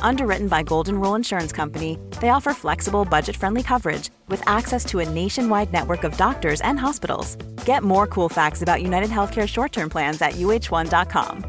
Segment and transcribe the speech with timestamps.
[0.00, 5.00] Underwritten by Golden Rule Insurance Company, they offer flexible, budget friendly coverage with access to
[5.00, 7.36] a nationwide network of doctors and hospitals.
[7.64, 11.44] Get more cool facts about United Healthcare short term plans at uh1.com.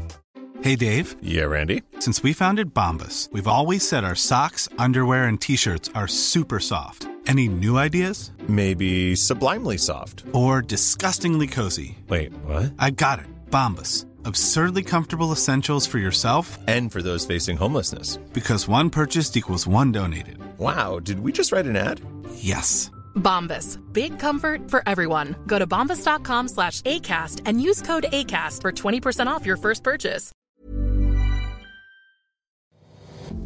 [0.62, 1.82] Hey Dave, Yeah, Randy.
[1.98, 6.58] since we founded Bombus, we've always said our socks, underwear, and t shirts are super
[6.60, 7.06] soft.
[7.26, 8.32] Any new ideas?
[8.48, 10.24] Maybe sublimely soft.
[10.32, 11.96] Or disgustingly cozy?
[12.08, 12.72] Wait, what?
[12.78, 13.26] I got it.
[13.50, 14.04] Bombus.
[14.26, 18.16] Absurdly comfortable essentials for yourself And for those facing homelessness.
[18.32, 20.38] because one purchased equals one donated.
[20.58, 22.00] Wow, did we just write an ad?
[22.36, 22.90] Yes.
[23.16, 23.78] Bombas.
[23.92, 25.34] Big comfort for everyone.
[25.46, 30.32] Go to bombas.com slash ACAST and use code ACAST for 20% off your first purchase.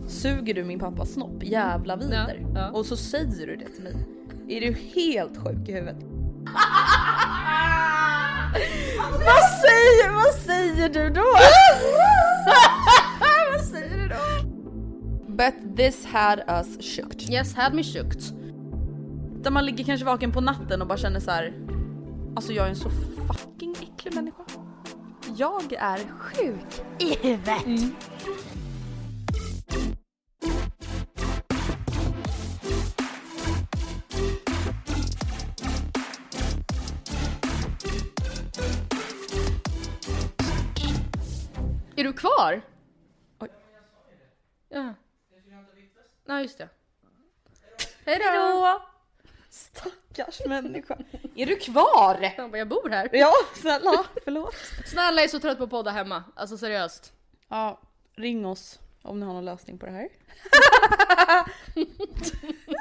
[0.06, 2.40] Suger du min pappas snopp jävla vider?
[2.54, 2.70] Ja, ja.
[2.70, 3.96] Och så säger du det till mig.
[4.48, 5.96] Är du helt sjuk i huvudet?
[9.02, 11.24] vad säger, vad säger du då?
[13.52, 14.48] vad säger du då?
[15.28, 17.30] But this had us shooked.
[17.30, 18.22] Yes, had me shooked.
[19.42, 21.52] Där man ligger kanske vaken på natten och bara känner så här.
[22.36, 22.90] Alltså jag är en så
[23.28, 24.42] fucking äcklig människa.
[25.36, 27.66] Jag är sjuk i huvudet.
[27.66, 27.90] Är
[42.38, 42.62] kvar?
[43.38, 43.48] Oj.
[44.68, 44.94] Ja.
[46.26, 46.68] Nej just det.
[48.04, 48.82] Hej då!
[49.50, 50.98] Stackars människa.
[51.36, 52.32] Är du kvar?
[52.36, 53.08] Jag bara, Jag bor här.
[53.12, 54.04] Ja, snälla.
[54.24, 54.54] Förlåt.
[54.86, 56.24] Snälla jag är så trött på att podda hemma.
[56.36, 57.12] Alltså seriöst.
[57.48, 57.80] Ja,
[58.16, 60.08] ring oss om ni har någon lösning på det här.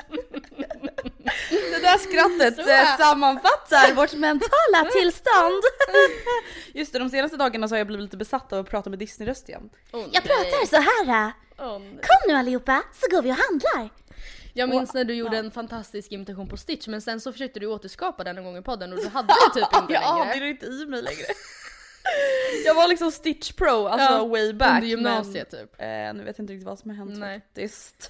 [1.49, 5.63] det där skrattet eh, sammanfattar vårt mentala tillstånd.
[6.73, 8.99] Just det, de senaste dagarna så har jag blivit lite besatt av att prata med
[8.99, 9.69] Disney-röst igen.
[9.91, 11.31] Oh, Jag pratar så här.
[11.57, 11.77] Oh.
[11.79, 13.89] Kom nu allihopa så går vi och handlar.
[14.53, 17.67] Jag minns när du gjorde en fantastisk imitation på Stitch men sen så försökte du
[17.67, 20.25] återskapa den en gång i podden och du hade det typ inte Jag längre.
[20.27, 21.25] hade det inte i mig längre.
[22.65, 24.75] Jag var liksom Stitch Pro, alltså Ja, way back.
[24.75, 25.81] under gymnasiet, typ.
[25.81, 27.39] Eh, nu vet jag inte riktigt vad som har hänt Nej.
[27.39, 28.09] faktiskt.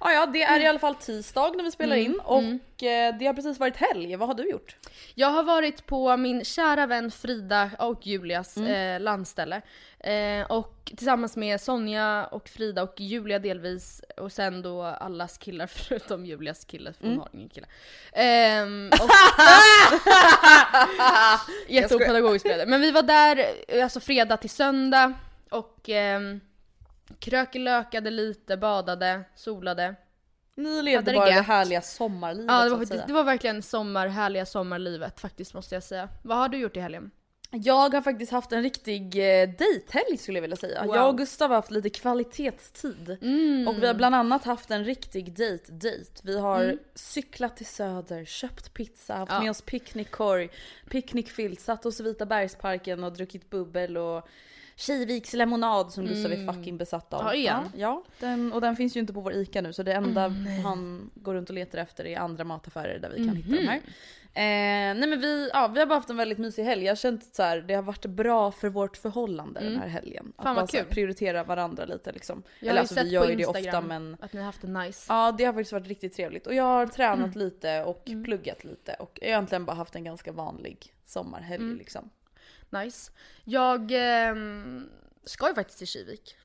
[0.00, 3.14] Ja, ja, det är i alla fall tisdag när vi spelar Mm, in och eh,
[3.18, 4.16] det har precis varit helg.
[4.16, 4.76] Vad har du gjort?
[5.14, 9.62] Jag har varit på min kära vän Frida och Julias eh, landställe.
[10.00, 15.66] Eh, och tillsammans med Sonja och Frida och Julia delvis och sen då allas killar
[15.88, 17.66] förutom Julias kille, för hon har ingen kille.
[18.92, 19.10] Och
[21.68, 22.66] Jätteopedagogiskt blev det.
[22.66, 23.44] Men vi var där
[23.82, 25.12] alltså fredag till söndag
[25.50, 26.40] och ehm,
[27.18, 29.94] krökelökade lite, badade, solade.
[30.54, 33.04] Ni levde bara det härliga sommarlivet Ja det så var, att säga.
[33.06, 36.08] det var verkligen sommar, härliga sommarlivet faktiskt måste jag säga.
[36.24, 37.10] Vad har du gjort i helgen?
[37.50, 40.84] Jag har faktiskt haft en riktig eh, dejthelg skulle jag vilja säga.
[40.84, 40.96] Wow.
[40.96, 43.10] Jag och Gustav har haft lite kvalitetstid.
[43.68, 46.20] Och vi har bland annat haft en riktig dejt-dejt.
[46.22, 49.40] Vi har cyklat till Söder, köpt pizza, haft Ja.
[49.40, 50.50] med oss picknickkorg,
[50.90, 54.28] picknickfilt, satt oss i Vita bergsparken och druckit bubbel och
[54.78, 57.36] Kiviks lemonad som Gustav är fucking besatt av.
[57.36, 57.72] Ja, han?
[57.76, 60.28] ja, den, och den finns ju inte på vår ICA nu så det enda
[60.64, 63.80] han går runt och letar efter är andra mataffärer där vi kan hitta de här.
[64.34, 66.84] Eh, nej men vi, ja, vi har bara haft en väldigt mysig helg.
[66.84, 70.32] Jag har känt så här, det har varit bra för vårt förhållande den här helgen.
[70.36, 72.42] Att Fan, vad bara här prioritera varandra lite liksom.
[72.60, 74.32] Jag har Eller ju alltså sett vi gör på ju det Instagram ofta men att
[74.32, 75.06] ni har haft det nice.
[75.08, 77.38] Ja det har faktiskt varit riktigt trevligt och jag har tränat Mm.
[77.38, 81.78] lite och pluggat lite och egentligen bara haft en ganska vanlig sommarhelg Mm.
[81.78, 82.10] liksom.
[82.70, 83.10] Nice.
[83.44, 84.88] Jag ehm,
[85.24, 86.36] ska ju faktiskt till Kivik.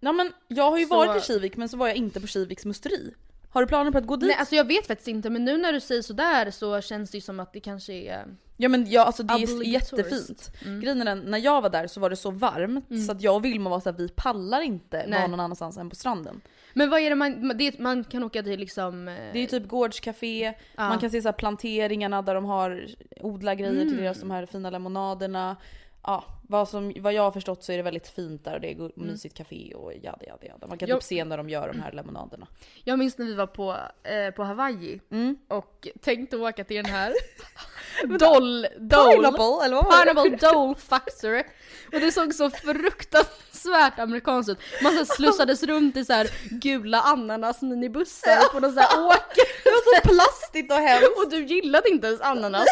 [0.00, 2.26] Ja men jag har ju Så- varit i Kivik men så var jag inte på
[2.26, 3.14] Kiviks musteri.
[3.50, 4.28] Har du planer på att gå dit?
[4.28, 7.16] Nej alltså jag vet faktiskt inte men nu när du säger sådär så känns det
[7.16, 8.26] ju som att det kanske är
[8.56, 10.50] Ja men ja, alltså det är jättefint.
[10.64, 13.34] Grejen är den, när jag var där så var det så varmt så att jag
[13.34, 15.18] och Vilma var såhär, vi pallar inte Nej.
[15.18, 16.40] vara någon annanstans än på stranden.
[16.74, 19.04] Men vad är det man, det, man kan åka till liksom...
[19.32, 22.86] Det är typ gårdscafé, man kan se så planteringarna där de har
[23.20, 25.56] odlar grejer till deras de här fina lemonaderna.
[26.02, 28.70] Ja, vad, som, vad jag har förstått så är det väldigt fint där och det
[28.70, 30.66] är go- mysigt café och jada jada jada.
[30.66, 32.46] Man kan Jag- typ se när de gör de här lemonaderna.
[32.84, 35.36] Jag minns när vi var på, eh, på Hawaii Mm.
[35.48, 37.12] och tänkte åka till den här
[38.18, 38.66] Doll...
[38.78, 39.14] Dole.
[39.14, 40.14] Pineapple, eller vad var det?
[40.14, 41.42] Pineapple Dole Factory.
[41.92, 44.58] Och det såg så fruktansvärt amerikanskt ut.
[44.82, 49.64] Man så slussades runt i så här gula ananas minibussar på någon så här åker.
[49.64, 51.18] Det var så plastigt och hemskt.
[51.24, 52.66] Och du gillade inte ens ananas.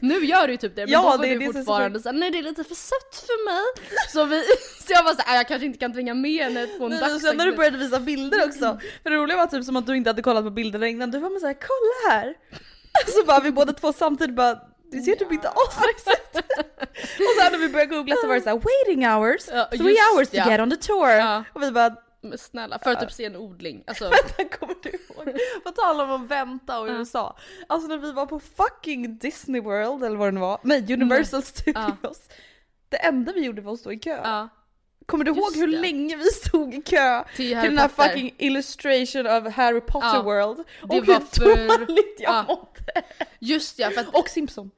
[0.00, 2.16] Nu gör du ju typ det, men Ja, då var det du det fortfarande såhär,
[2.16, 3.84] nej det är lite för sött för mig.
[4.08, 4.42] Så, vi,
[4.86, 7.36] så jag var såhär, jag kanske inte kan tvinga med henne på en Nej, Sen
[7.36, 8.78] när du började visa bilder också.
[9.02, 11.10] För det roliga var typ som att du inte hade kollat på bilderna innan.
[11.10, 12.34] Du var med såhär, kolla här!
[13.06, 14.60] Så bara vi båda två samtidigt bara,
[14.92, 16.36] det ser typ inte asnice ut.
[17.18, 20.12] Och sen när vi började googla så var det såhär waiting hours, Ja, three just
[20.14, 20.50] hours to ja.
[20.50, 21.10] get on the tour.
[21.10, 21.44] Ja.
[21.52, 23.84] Och vi bara, Men snälla, för att typ se en odling.
[23.86, 24.04] Alltså,
[24.38, 25.38] vänta kommer du ihåg?
[25.64, 27.36] På tal om att vänta och USA.
[27.66, 31.42] Alltså när vi var på fucking Disney World eller vad det nu var, nej Universal
[31.42, 32.28] Studios.
[32.88, 34.20] Det enda vi gjorde var att stå i kö.
[35.08, 35.10] Ja.
[35.10, 35.80] Kommer du ihåg Just hur det.
[35.80, 38.08] länge vi stod i kö Till till, den här Potter.
[38.10, 40.22] fucking illustration of Harry Potter Ja.
[40.22, 40.56] World?
[40.82, 42.44] Det och var hur för- dåligt jag Ja.
[42.48, 43.02] mådde!
[43.38, 44.70] Just ja, för att Och Simpson.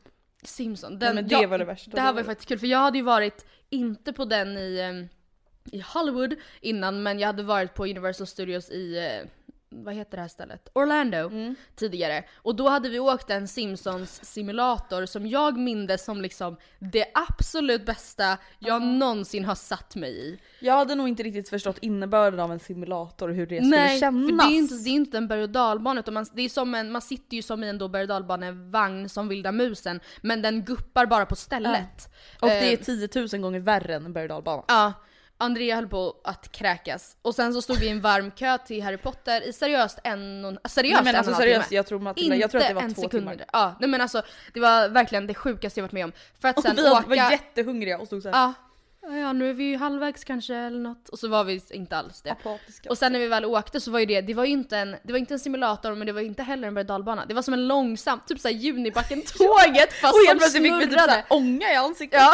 [0.42, 1.90] Simpson, den, men det ja, var det värsta.
[1.90, 4.78] Det här var ju faktiskt kul för jag hade ju varit, inte på den i,
[4.78, 9.28] eh, i Hollywood innan men jag hade varit på Universal Studios i, eh,
[9.72, 10.68] vad heter det här stället?
[10.72, 11.54] Orlando Mm.
[11.76, 12.24] tidigare.
[12.36, 17.86] Och då hade vi åkt en Simpsons simulator som jag mindes som liksom det absolut
[17.86, 20.38] bästa jag någonsin har satt mig i.
[20.60, 24.00] Jag hade nog inte riktigt förstått innebörden av en simulator och hur det skulle Nej,
[24.00, 24.30] kännas.
[24.30, 26.48] för det är inte, det är inte en berg och dalbana utan man, det är
[26.48, 30.00] som en, man sitter ju som i en då berg och dalbanevagn som vilda musen
[30.22, 32.08] men den guppar bara på stället.
[32.40, 34.64] Och det är Eh, 10 000 gånger värre än en berg och dalbana.
[34.68, 34.92] Ja,
[35.40, 37.16] Andrea höll på att kräkas.
[37.22, 40.44] Och sen så stod vi i en varm kö till Harry Potter i seriöst en
[40.44, 42.68] och, seriöst Nej, men en alltså och en seriöst, jag tror, Matilda, jag tror att
[42.68, 43.44] det var en två sekund timmar.
[43.52, 44.22] Ja, nej men alltså
[44.54, 46.12] det var verkligen det sjukaste jag varit med om.
[46.40, 47.30] För att Och sen vi var åka...
[47.30, 48.54] jättehungriga och stod såhär Ja.
[49.02, 51.08] Ja, nu är vi ju halvvägs kanske eller något.
[51.08, 52.30] Och så var vi inte alls det.
[52.30, 52.88] apatiska.
[52.90, 54.96] Och sen när vi väl åkte så var ju det, det var ju inte en,
[55.02, 57.26] det var inte en simulator men det var inte heller en berg dalbana.
[57.26, 60.86] Det var som en långsam, typ såhär Junibacken-tåget fast och helt som plötsligt fick vi
[60.86, 62.20] typ såhär ånga i ansiktet.
[62.20, 62.32] Ja,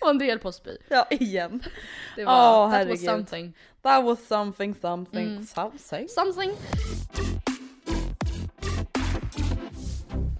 [0.00, 0.76] och Andrea höll på att spy.
[0.88, 1.62] ja igen.
[2.16, 3.10] Det var, Åh, that was herregud.
[3.10, 3.52] something.
[3.82, 5.46] That was something something Mm.
[5.46, 6.08] something.
[6.08, 6.50] Something.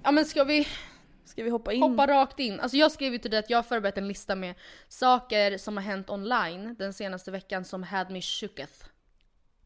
[0.02, 0.68] Ja men ska vi
[1.30, 1.82] Ska vi hoppa in?
[1.82, 2.60] hoppa rakt in?
[2.60, 4.54] Alltså jag skrev ju till dig att jag har förberett en lista med
[4.88, 8.84] saker som har hänt online den senaste veckan som had me shooketh.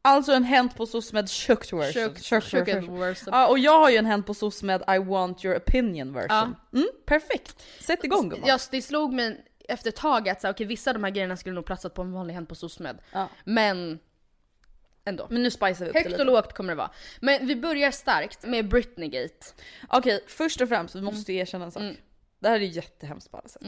[0.03, 2.03] Alltså en Hänt på SOS med shooked version.
[2.15, 3.33] Shook- Shooked version.
[3.33, 6.57] Ja och jag har ju en Hänt på SOS med I want your opinion version.
[6.73, 7.67] Mm, perfekt.
[7.81, 8.49] Sätt igång gumman.
[8.49, 11.37] Ja, det slog mig efter ett tag att så, okej, vissa av de här grejerna
[11.37, 12.99] skulle nog platsat på en vanlig Hänt på SOSMED.
[13.13, 13.29] Ja.
[13.45, 13.99] Men
[15.05, 15.27] ändå.
[15.31, 16.21] Men nu spicar vi upp det Högt lite.
[16.23, 16.91] och lågt kommer det vara.
[17.21, 19.47] Men vi börjar starkt med Britneygate.
[19.89, 21.37] Okej, först och främst, vi måste Mm.
[21.37, 21.83] ju erkänna en sak.
[22.41, 23.63] Det här är jättehemskt på alla sätt.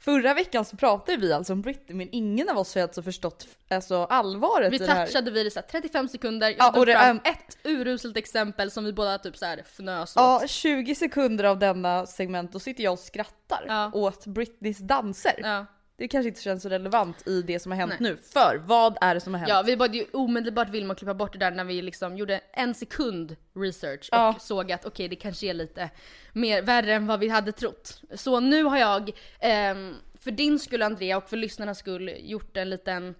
[0.00, 3.46] Förra veckan så pratade vi alltså om Britney men ingen av oss har alltså förstått
[3.70, 5.06] alltså, allvaret Vi i det här.
[5.06, 7.58] touchade vid det så här, 35 sekunder, jag Ja, tog och det fram är- ett
[7.64, 10.20] uruselt exempel som vi båda typ så här fnös åt.
[10.22, 13.90] Ja, 20 sekunder av denna segment då sitter jag och skrattar Ja.
[13.94, 15.34] åt Britneys danser.
[15.42, 15.66] Ja.
[15.98, 18.10] Det kanske inte känns så relevant i det som har hänt Nej.
[18.10, 18.16] nu.
[18.16, 19.48] För vad är det som har hänt?
[19.50, 22.74] Ja, vi började ju omedelbart Vilma klippa bort det där när vi liksom gjorde en
[22.74, 24.34] sekund research och Ja.
[24.40, 25.90] såg att okej det kanske är lite
[26.32, 28.02] mer värre än vad vi hade trott.
[28.14, 32.70] Så nu har jag, ehm, för din skull Andrea och för lyssnarnas skull, gjort en
[32.70, 33.14] liten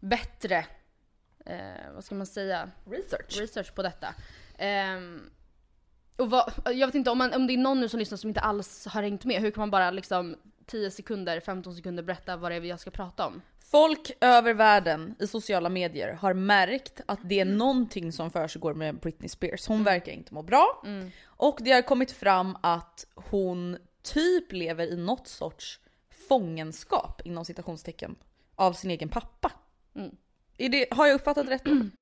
[0.00, 0.66] bättre,
[1.46, 3.40] eh, vad ska man säga, Research.
[3.40, 4.14] research på detta.
[4.58, 5.30] Ehm,
[6.18, 8.28] och vad, jag vet inte om, man, om det är någon nu som lyssnar som
[8.30, 12.36] inte alls har hängt med, hur kan man bara liksom 10 sekunder, 15 sekunder berätta
[12.36, 13.42] vad det är jag ska prata om?
[13.70, 19.00] Folk över världen i sociala medier har märkt att det är någonting som försiggår med
[19.00, 19.66] Britney Spears.
[19.68, 20.82] Hon verkar inte må bra.
[21.24, 25.80] Och det har kommit fram att hon typ lever i något sorts
[26.28, 28.16] fångenskap inom citationstecken
[28.54, 29.52] av sin egen pappa.
[30.58, 31.62] Är det, har jag uppfattat rätt?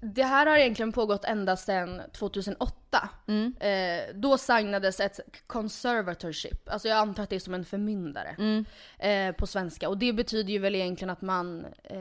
[0.00, 3.08] det här har egentligen pågått ända sedan 2008.
[3.28, 3.54] Mm.
[3.60, 8.64] Eh, då signades ett conservatorship, alltså jag antar att det är som en förmyndare Mm.
[8.98, 9.88] eh, på svenska.
[9.88, 11.98] Och det betyder ju väl egentligen att man, eh,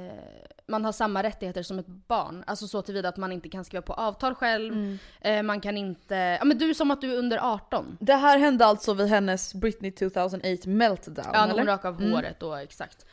[0.67, 2.43] man har samma rättigheter som ett barn.
[2.47, 4.97] Alltså så tillvida att man inte kan skriva på avtal själv, Mm.
[5.21, 7.97] eh, man kan inte, ja men du som att du är under 18.
[7.99, 12.13] Det här hände alltså vid hennes Britney 2008 meltdown Ja, när hon rakade av Mm.
[12.13, 13.05] håret då, exakt.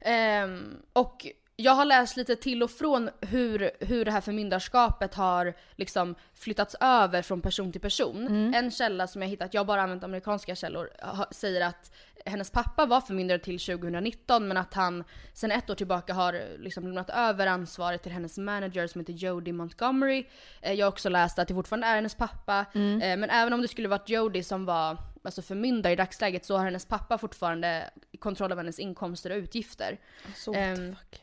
[0.00, 1.26] Ehm, och
[1.62, 6.76] jag har läst lite till och från hur, hur det här förmyndarskapet har liksom flyttats
[6.80, 8.26] över från person till person.
[8.26, 8.54] Mm.
[8.54, 10.90] En källa som jag hittat, jag har bara använt amerikanska källor,
[11.30, 11.92] säger att
[12.26, 16.84] hennes pappa var förmyndare till 2019 men att han sen ett år tillbaka har liksom
[16.84, 20.26] lämnat över ansvaret till hennes manager som heter Jodie Montgomery.
[20.62, 22.66] Eh, jag har också läst att det fortfarande är hennes pappa.
[22.74, 23.02] Mm.
[23.02, 26.56] Eh, men även om det skulle varit Jodie som var alltså förmyndare i dagsläget så
[26.56, 29.98] har hennes pappa fortfarande kontroll över hennes inkomster och utgifter.
[30.36, 31.20] Så what the Ehm, fuck.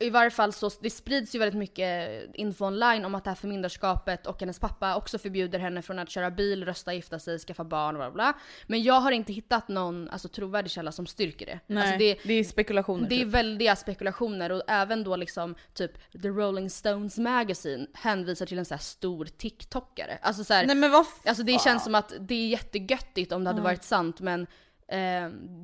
[0.00, 3.34] I varje fall så det sprids ju väldigt mycket info online om att det här
[3.34, 7.64] förmyndarskapet och hennes pappa också förbjuder henne från att köra bil, rösta, gifta sig, skaffa
[7.64, 8.32] barn och bla bla.
[8.66, 11.60] Men jag har inte hittat någon alltså, trovärdig källa som styrker det.
[11.66, 13.28] Nej, Alltså, det, det är spekulationer det är typ.
[13.28, 15.92] väldiga spekulationer och även då liksom typ
[16.22, 20.18] The Rolling Stones Magazine hänvisar till en så här stor TikTokare.
[20.22, 23.44] Alltså så här, Nej men vad Alltså det känns som att det är jättegöttigt om
[23.44, 24.46] det hade varit sant men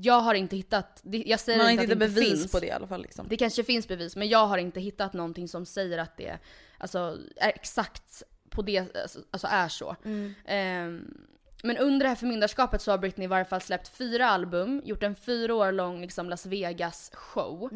[0.03, 2.53] jag har inte hittat, jag säger man har inte inte att det bevis finns.
[2.53, 3.27] på det i alla fall liksom.
[3.29, 6.39] Det kanske finns bevis men jag har inte hittat någonting som säger att det
[6.79, 9.97] alltså, är exakt på det, alltså, alltså är så.
[10.45, 11.27] Ehm,
[11.63, 15.03] men under det här förmyndarskapet så har Britney i varje fall släppt fyra album, gjort
[15.03, 17.71] en fyra år lång liksom Las Vegas show.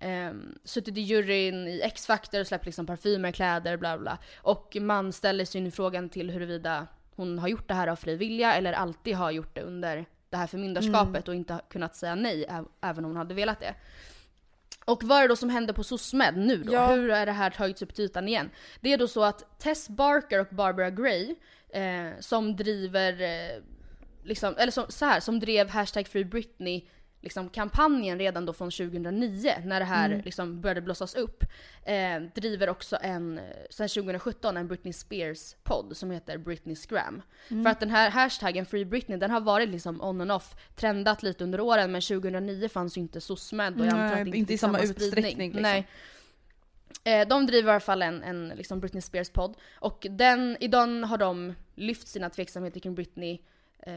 [0.00, 4.18] Um, suttit i juryn i X-Factor och släppt liksom parfymer, kläder, bla bla.
[4.36, 8.16] Och man ställer sig nu frågan till huruvida hon har gjort det här av fri
[8.16, 12.48] vilja eller alltid har gjort det under det här förmyndarskapet och inte kunnat säga nej
[12.80, 13.74] även om hon hade velat det.
[14.84, 16.72] Och vad är det då som händer på SOSMED nu då?
[16.72, 16.86] Ja.
[16.86, 18.50] Hur är det här tagits upp till ytan igen?
[18.80, 21.34] Det är då så att Tess Barker och Barbara Gray,
[21.68, 23.62] eh, som driver, eh,
[24.24, 26.84] liksom, eller som, så här, som drev hashtag Free Britney
[27.26, 31.44] liksom, kampanjen redan då från 2009 när det här liksom, började blossas upp.
[31.84, 33.40] Eh, driver också en,
[33.70, 37.22] sen 2017 en Britney Spears podd som heter Britney Scram.
[37.48, 41.22] För att den här hashtaggen Free Britney den har varit liksom on and off, trendat
[41.22, 44.54] lite under åren men 2009 fanns ju inte SOSMED och jag antar att inte, inte
[44.54, 45.62] i samma utsträckning, liksom.
[45.62, 45.88] Nej.
[47.04, 50.68] Eh, de driver i alla fall en, en liksom Britney Spears podd och den, i
[50.68, 53.38] den har de lyft sina tveksamheter kring Britney
[53.78, 53.94] eh,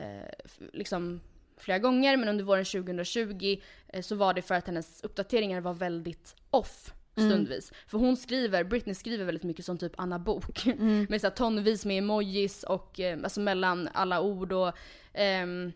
[0.74, 1.22] liksom
[1.60, 5.74] flera gånger men under våren 2020 eh, så var det för att hennes uppdateringar var
[5.74, 7.72] väldigt off stundvis.
[7.88, 10.66] För hon skriver, Britney skriver väldigt mycket som typ Anna Bok.
[11.10, 14.72] Med så tonvis med emojis och eh, alltså mellan alla ord och
[15.14, 15.72] ehm,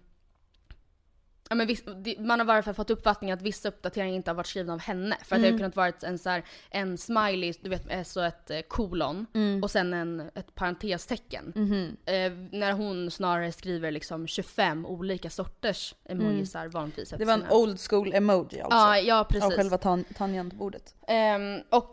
[1.53, 1.83] Ja, men viss,
[2.19, 4.79] man har i varje fall fått uppfattningen att vissa uppdateringar inte har varit skrivna av
[4.79, 5.17] henne.
[5.23, 8.21] För att det har kunnat varit en, så här, en smiley, du vet, eh, så
[8.21, 9.25] ett eh, kolon
[9.63, 11.53] och sen en, ett parentestecken.
[12.05, 12.13] Eh,
[12.59, 17.09] när hon snarare skriver liksom 25 olika sorters emojisar vanligtvis.
[17.09, 18.77] Det var en sina- old school emoji alltså.
[18.77, 19.55] Ja, ja av precis.
[19.55, 20.95] själva tan- tangentbordet.
[21.07, 21.89] Ehm, och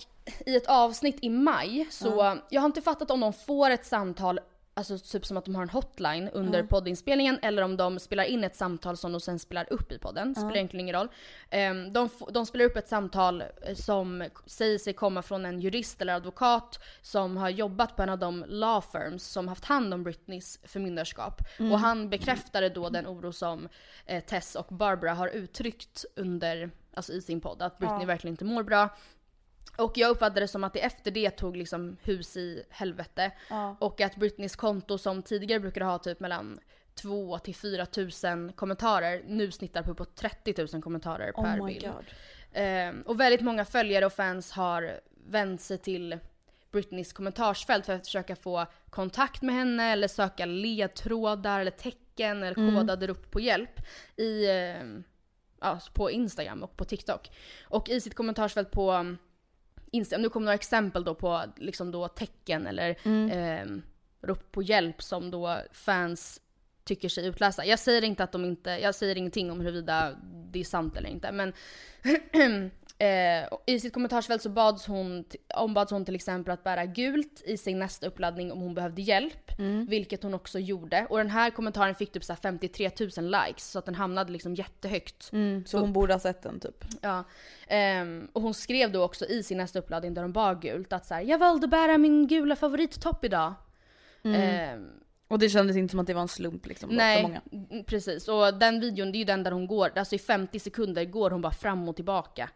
[0.47, 4.41] i ett avsnitt i maj så, jag har inte fattat om de får ett samtal,
[4.75, 8.45] alltså typ som att de har en hotline under poddinspelningen eller om de spelar in
[8.45, 10.35] ett samtal som de sen spelar upp i podden.
[10.35, 11.09] Spelar egentligen ingen roll.
[11.51, 16.03] Ehm, de, de spelar upp ett samtal eh, som säger sig komma från en jurist
[16.03, 20.05] eller advokat som har jobbat på en av de law firms som haft hand om
[20.05, 21.41] Britneys förmyndarskap.
[21.73, 23.69] Och han bekräftade då den oro som
[24.07, 28.45] eh, Tess och Barbara har uttryckt under, alltså i sin podd, att Britney verkligen inte
[28.45, 28.89] mår bra.
[29.79, 33.33] Och jag uppfattade det som att det efter det tog liksom hus i helvete.
[33.51, 33.77] Ja.
[33.81, 36.61] Och att Britneys konto som tidigare brukade ha typ mellan
[36.95, 41.73] 2 till 4 tusen kommentarer nu snittar på uppåt 30 000 kommentarer per Oh my
[41.75, 41.89] bild.
[42.53, 46.19] Ehm, och väldigt många följare och fans har vänt sig till
[46.73, 52.59] Britneys kommentarsfält för att försöka få kontakt med henne eller söka ledtrådar eller tecken eller
[52.59, 52.75] Mm.
[52.77, 53.81] kodade rop på hjälp
[54.17, 55.05] i, ehm,
[55.61, 57.31] ja, på Instagram och på TikTok.
[57.65, 59.19] Och i sitt kommentarsfält på um,
[59.91, 63.31] Instagram, nu kommer några exempel då på liksom då tecken eller Mm.
[63.33, 63.83] ehm,
[64.23, 66.41] rop på hjälp som då fans
[66.85, 67.65] tycker sig utläsa.
[67.65, 70.17] Jag säger inte att de inte, jag säger ingenting om huruvida
[70.53, 71.53] det är sant eller inte men
[73.01, 77.57] eh, i sitt kommentarsfält så bads hon, ombads hon till exempel att bära gult i
[77.57, 79.51] sin nästa uppladdning om hon behövde hjälp.
[79.89, 81.07] Vilket hon också gjorde.
[81.11, 84.33] Och den här kommentaren fick typ så här 53 000 likes så att den hamnade
[84.33, 85.33] liksom jättehögt.
[85.33, 86.85] Mm, så hon borde ha sett den typ.
[87.01, 87.25] Ja.
[87.69, 91.07] Ehm, och hon skrev då också i sin nästa uppladdning där hon bar gult att
[91.07, 93.55] så här, jag valde att bära min gula favorittopp idag.
[94.25, 94.91] Ehm,
[95.29, 97.41] Och det kändes inte som att det var en slump liksom Nej, många.
[97.53, 98.29] mm, precis.
[98.29, 101.31] Och den videon det är ju den där hon går, alltså i 50 sekunder går
[101.31, 102.51] hon bara fram och tillbaka.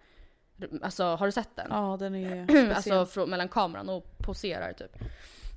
[0.82, 1.66] Alltså har du sett den?
[1.70, 2.73] Ja den är speciell.
[2.75, 4.96] alltså från, mellan kameran och poserar typ.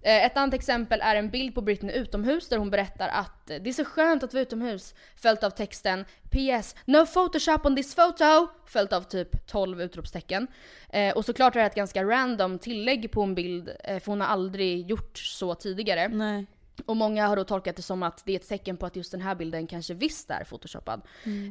[0.02, 3.58] Eh, Ett annat exempel är en bild på Britney utomhus där hon berättar att eh,
[3.62, 4.96] det är så skönt att vara utomhus.
[5.16, 8.48] Följt av texten PS No photoshop on this photo!
[8.66, 10.48] Följt av typ 12 utropstecken.
[10.90, 14.22] Eh, och såklart är det ett ganska random tillägg på en bild eh, för hon
[14.22, 16.08] har aldrig gjort så tidigare.
[16.08, 16.46] Nej.
[16.86, 19.12] Och många har då tolkat det som att det är ett tecken på att just
[19.12, 21.02] den här bilden kanske visst är photoshoppad.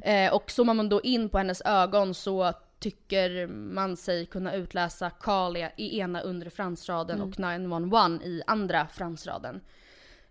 [0.05, 2.53] Eh, och zoomar man då in på hennes ögon så
[2.91, 9.61] tycker man sig kunna utläsa Kalia i ena undre fransraden och 911 i andra fransraden.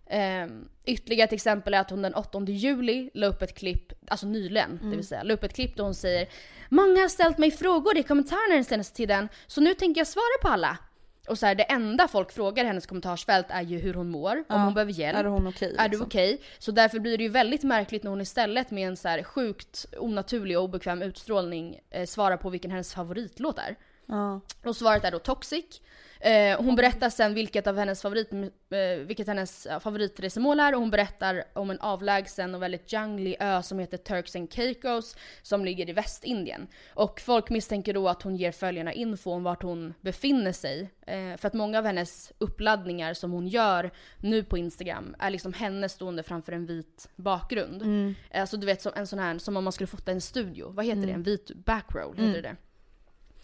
[0.06, 0.46] Eh,
[0.84, 4.78] ytterligare ett exempel är att hon den 8 juli la upp ett klipp, alltså nyligen
[4.82, 6.28] det vill säga, la upp ett klipp där hon säger
[6.68, 10.42] Många har ställt mig frågor i kommentarerna den senaste tiden, så nu tänker jag svara
[10.42, 10.78] på alla.
[11.28, 14.44] Och så här, det enda folk frågar i hennes kommentarsfält är ju hur hon mår,
[14.48, 15.18] om hon behöver hjälp.
[15.18, 15.74] Är hon okej?
[15.78, 16.06] Är du liksom?
[16.06, 16.40] okej?
[16.58, 19.86] Så därför blir det ju väldigt märkligt när hon istället med en så här sjukt
[19.98, 23.76] onaturlig och obekväm utstrålning eh, svarar på vilken hennes favoritlåt är.
[24.06, 24.40] Ja.
[24.64, 25.80] Och svaret är då Toxic.
[26.20, 30.80] Eh, hon berättar sen vilket av hennes, favorit, eh, vilket hennes ja, favoritresmål är och
[30.80, 35.64] hon berättar om en avlägsen och väldigt jungly ö som heter Turks and Caicos som
[35.64, 36.66] ligger i Västindien.
[36.94, 40.90] Och folk misstänker då att hon ger följarna info om vart hon befinner sig.
[41.06, 45.52] Eh, för att många av hennes uppladdningar som hon gör nu på Instagram är liksom
[45.52, 47.82] henne stående framför en vit bakgrund.
[47.82, 48.14] Mm.
[48.34, 50.70] Alltså du vet som en sån här, som om man skulle fota en studio.
[50.70, 51.12] Vad heter det?
[51.12, 52.56] En vit backroll heter det.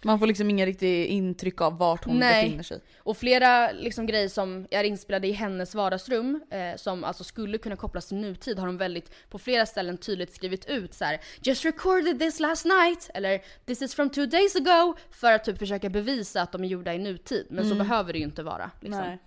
[0.04, 2.44] Man får liksom ingen riktig intryck av vart hon Nej.
[2.44, 2.80] befinner sig.
[2.98, 7.76] Och flera liksom, grejer som är inspelade i hennes vardagsrum, eh, som alltså skulle kunna
[7.76, 11.64] kopplas till nutid, har de väldigt på flera ställen tydligt skrivit ut så här: “Just
[11.64, 15.88] recorded this last night” eller “This is from two days ago” för att typ försöka
[15.88, 17.46] bevisa att de är gjorda i nutid.
[17.50, 18.70] Men så behöver det ju inte vara.
[18.80, 19.00] Liksom.
[19.00, 19.18] Nej.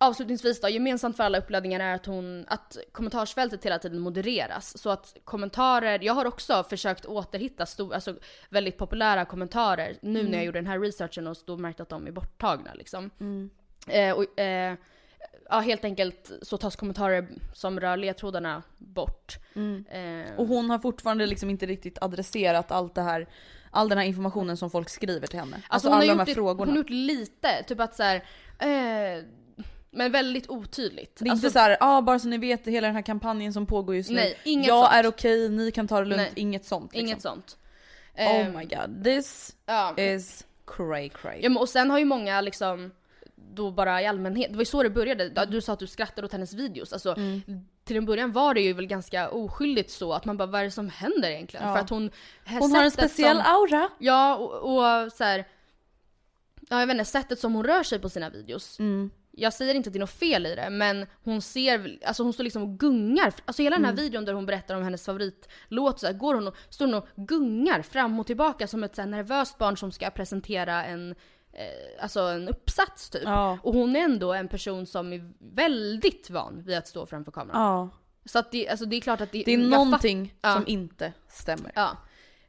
[0.00, 4.78] Avslutningsvis då, gemensamt för alla uppladdningar är att, hon, att kommentarsfältet hela tiden modereras.
[4.78, 8.14] Så att kommentarer, jag har också försökt återhitta stor, alltså
[8.50, 12.06] väldigt populära kommentarer nu när jag gjorde den här researchen och då märkte att de
[12.06, 13.10] är borttagna liksom.
[13.88, 14.74] Eh, och, eh,
[15.50, 19.38] ja, helt enkelt så tas kommentarer som rör ledtrådarna bort.
[19.90, 23.28] Eh, Och hon har fortfarande liksom inte riktigt adresserat allt det här,
[23.70, 25.56] all den här informationen som folk skriver till henne.
[25.56, 26.60] Alltså, Alltså alla de här frågorna.
[26.60, 28.16] hon har gjort lite, typ att så här,
[28.58, 29.24] eh,
[29.90, 31.16] men väldigt otydligt.
[31.18, 33.52] Det är Alltså, inte så här, ah, bara så ni vet hela den här kampanjen
[33.52, 34.16] som pågår just nu.
[34.16, 34.94] Nej, inget jag sånt.
[34.94, 36.22] är okej, ni kan ta det lugnt.
[36.22, 36.32] Nej.
[36.34, 36.92] Inget sånt.
[36.92, 37.06] Liksom.
[37.06, 37.56] Inget sånt.
[38.14, 39.94] Oh Ehm, my god, this Ja.
[39.96, 41.38] is cray cray.
[41.42, 42.90] Ja, men och sen har ju många liksom
[43.54, 45.46] då bara i allmänhet, det var ju så det började.
[45.46, 46.92] Du sa att du skrattade åt hennes videos.
[46.92, 47.42] Alltså, Mm.
[47.84, 50.64] Till en början var det ju väl ganska oskyldigt så att man bara vad är
[50.64, 51.66] det som händer egentligen?
[51.68, 51.74] Ja.
[51.74, 52.10] För att hon...
[52.60, 53.88] Hon har en speciell som, aura.
[53.98, 55.44] Ja och, och så här,
[56.68, 58.78] Ja jag vet inte, sättet som hon rör sig på sina videos.
[58.78, 59.10] Mm.
[59.30, 62.32] Jag säger inte att det är något fel i det men hon ser, alltså hon
[62.32, 63.34] står liksom och gungar.
[63.44, 63.96] Alltså hela den Mm.
[63.96, 66.94] här videon där hon berättar om hennes favoritlåt så här, går hon och, står hon
[66.94, 71.14] och gungar fram och tillbaka som ett så här, nervöst barn som ska presentera en
[71.52, 73.22] eh, alltså en uppsats typ.
[73.24, 73.58] Ja.
[73.62, 77.62] Och hon är ändå en person som är väldigt van vid att stå framför kameran.
[77.62, 77.88] Ja.
[78.24, 80.62] Så att det, alltså det är klart att det, Det är någonting som ja.
[80.66, 81.72] inte stämmer.
[81.74, 81.96] Ja.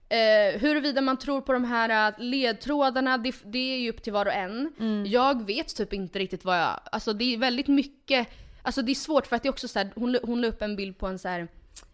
[0.10, 4.14] Eh, huruvida man tror på de här eh, ledtrådarna, det, det är ju upp till
[4.14, 4.74] var och en.
[4.80, 5.06] Mm.
[5.06, 8.28] Jag vet typ inte riktigt vad jag, alltså det är väldigt mycket,
[8.62, 10.62] alltså det är svårt för att det är också så här, hon, hon la upp
[10.62, 11.48] en bild på en så här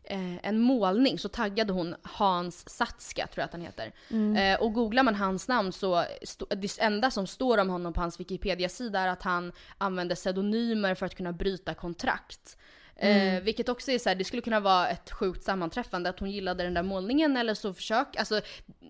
[0.04, 3.92] eh, en målning så taggade hon Hans Satska, tror jag att han heter.
[4.38, 6.06] Eh, och googlar man hans namn så,
[6.50, 11.06] det enda som står om honom på hans Wikipedia-sida är att han använder pseudonymer för
[11.06, 12.58] att kunna bryta kontrakt.
[12.98, 16.32] Eh, vilket också är så här, det skulle kunna vara ett sjukt sammanträffande att hon
[16.32, 18.42] gillade den där målningen eller så försök, alltså,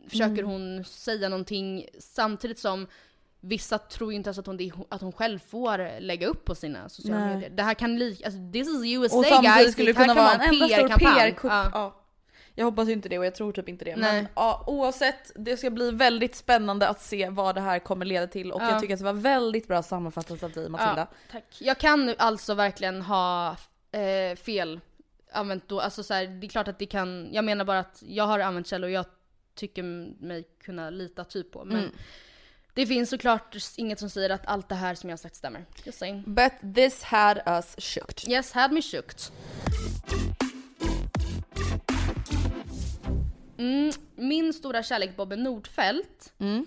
[0.10, 2.88] försöker hon säga någonting samtidigt som
[3.48, 6.90] Vissa tror ju inte ens att hon, att hon själv får lägga upp på sina
[6.90, 7.34] sociala Nej.
[7.36, 7.50] medier.
[7.50, 10.24] Det här kan lika, alltså this is USA Och guys, skulle det här kunna kan
[10.24, 11.16] vara en enda stor PR-kampanj.
[11.16, 11.52] PR-kupp.
[11.52, 11.70] Ja.
[11.74, 12.02] Ja.
[12.56, 13.96] Jag hoppas ju inte det och jag tror typ inte det.
[13.96, 14.14] Nej.
[14.22, 18.28] Men ja, oavsett, det ska bli väldigt spännande att se vad det här kommer leda
[18.28, 18.72] till och Ja.
[18.72, 21.08] jag tycker att det var väldigt bra sammanfattat av dig Matilda.
[21.12, 21.46] Ja, tack.
[21.60, 23.56] Jag kan alltså verkligen ha
[24.00, 24.80] eh, fel
[25.32, 25.80] använt då.
[25.80, 28.40] Alltså så här, det är klart att det kan, jag menar bara att jag har
[28.40, 29.06] använt källor jag
[29.56, 29.84] tycker
[30.24, 31.66] mig kunna lita typ på.
[31.66, 31.92] Men Mm.
[32.74, 35.66] det finns såklart inget som säger att allt det här som jag har sagt stämmer.
[35.84, 36.24] Just saying.
[36.28, 38.30] But this had us shooked.
[38.32, 39.20] Yes, had me shooked.
[43.58, 46.66] Mm, min stora kärlek Bobbe Nordfeldt Mm.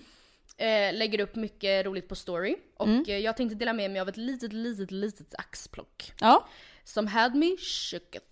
[0.57, 2.55] eh, lägger upp mycket roligt på story.
[2.77, 6.13] Och eh, jag tänkte dela med mig av ett litet, litet, litet axplock.
[6.19, 6.47] Ja.
[6.89, 8.25] Som had me shooketh.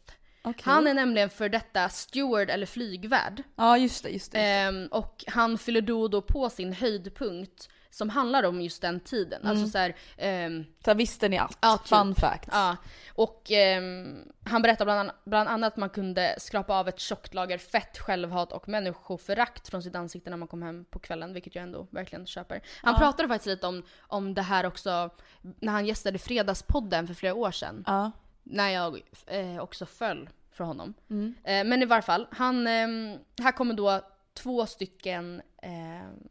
[0.44, 0.62] Okej.
[0.66, 3.44] Han är nämligen för detta steward eller flygvärd.
[3.56, 4.40] Ja just det, just det.
[4.40, 9.00] Ehm, och han fyller då och då på sin höjdpunkt som handlar om just den
[9.00, 9.48] tiden.
[9.48, 11.58] Alltså så här, ehm, Så här, visste ni allt?
[11.62, 11.88] Ja, typ.
[11.88, 12.50] Fun fact.
[12.52, 12.78] Ja,
[13.16, 14.16] och ehm,
[14.46, 17.98] han berättar bland, an- bland annat att man kunde skrapa av ett tjockt lager fett,
[17.98, 21.88] självhat och människoförakt från sitt ansikte när man kom hem på kvällen, vilket jag ändå
[21.92, 22.62] verkligen köper.
[22.84, 25.10] Han pratade faktiskt lite om, om det här också
[25.42, 27.84] när han gästade Fredagspodden för flera år sedan.
[27.88, 28.12] Ja.
[28.52, 30.94] När jag eh, också föll för honom.
[31.10, 31.36] Mm.
[31.44, 34.02] Eh, men i varje fall, han, ehm, här kommer då
[34.34, 36.28] två stycken ehm,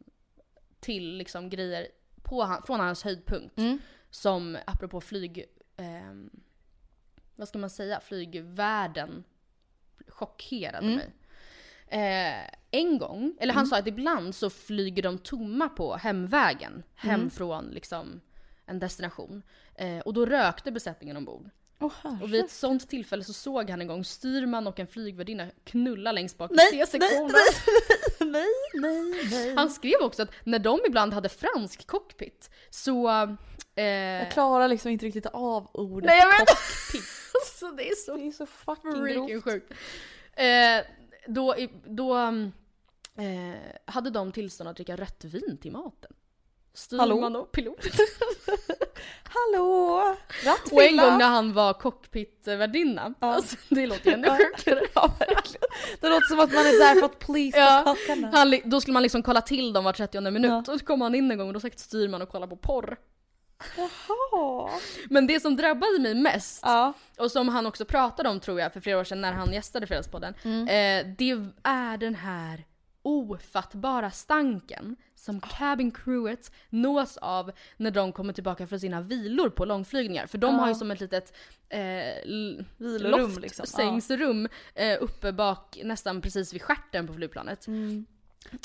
[0.79, 1.87] till liksom grejer
[2.23, 3.57] på han, från hans höjdpunkt.
[3.57, 3.79] Mm.
[4.09, 5.45] Som apropå flyg,
[5.77, 6.29] ehm,
[7.35, 9.23] vad ska man säga, flygvärlden
[10.07, 10.95] chockerade Mm.
[10.95, 11.13] mig.
[11.89, 16.83] Eh, en gång, eller han sa att ibland så flyger de tomma på hemvägen.
[16.95, 17.29] Hem Mm.
[17.29, 18.21] från liksom
[18.65, 19.43] en destination.
[19.75, 21.49] Eh, och då rökte besättningen ombord.
[22.03, 22.17] Herre.
[22.23, 26.11] Och vid ett sånt tillfälle så såg han en gång styrman och en flygvärdinna knulla
[26.11, 27.31] längst bak i Nej, nej, C-sektionen.
[28.31, 29.55] nej, nej, nej.
[29.55, 33.09] Han skrev också att när de ibland hade fransk cockpit så...
[33.75, 37.03] Eh, Jag klarar liksom inte riktigt av ordet Nej, jag cockpit.
[37.59, 39.43] så det är så Det är så fucking grovt.
[39.43, 39.73] sjukt.
[40.33, 40.85] Eh,
[41.27, 42.51] då då mm,
[43.17, 46.11] eh, hade de tillstånd att dricka rött vin till maten.
[46.77, 47.39] Styrman Hallå?
[47.39, 47.79] och pilot.
[49.23, 50.15] Hallå!
[50.71, 53.13] Och en gång när han var cockpitvärdinna.
[53.19, 53.27] Ja.
[53.35, 54.81] Alltså, det låter ju ännu sjukare.
[54.95, 55.61] Ja, verkligen.
[56.01, 57.95] Det låter som att man är där för att please Ja,
[58.33, 60.73] han, då skulle man liksom kolla till dem var 30 minut Ja.
[60.73, 62.97] och så kom han in en gång och då satt styrman och kollade på porr.
[63.77, 64.69] Jaha.
[65.09, 66.93] Men det som drabbade mig mest, Ja.
[67.17, 69.87] och som han också pratade om tror jag för flera år sedan när han gästade
[69.87, 70.61] Fredagspodden, Mm.
[70.67, 71.31] eh, det
[71.63, 72.65] är den här
[73.01, 74.95] ofattbara stanken
[75.27, 80.27] som cabin crewet nås av när de kommer tillbaka från sina vilor på långflygningar.
[80.27, 80.61] För de Ja.
[80.61, 81.33] har ju som ett litet
[81.69, 81.79] eh,
[82.77, 83.65] Vilorum loft, liksom.
[83.65, 87.67] sängsrum eh, uppe bak nästan precis vid stjärten på flygplanet.
[87.67, 88.05] Mm.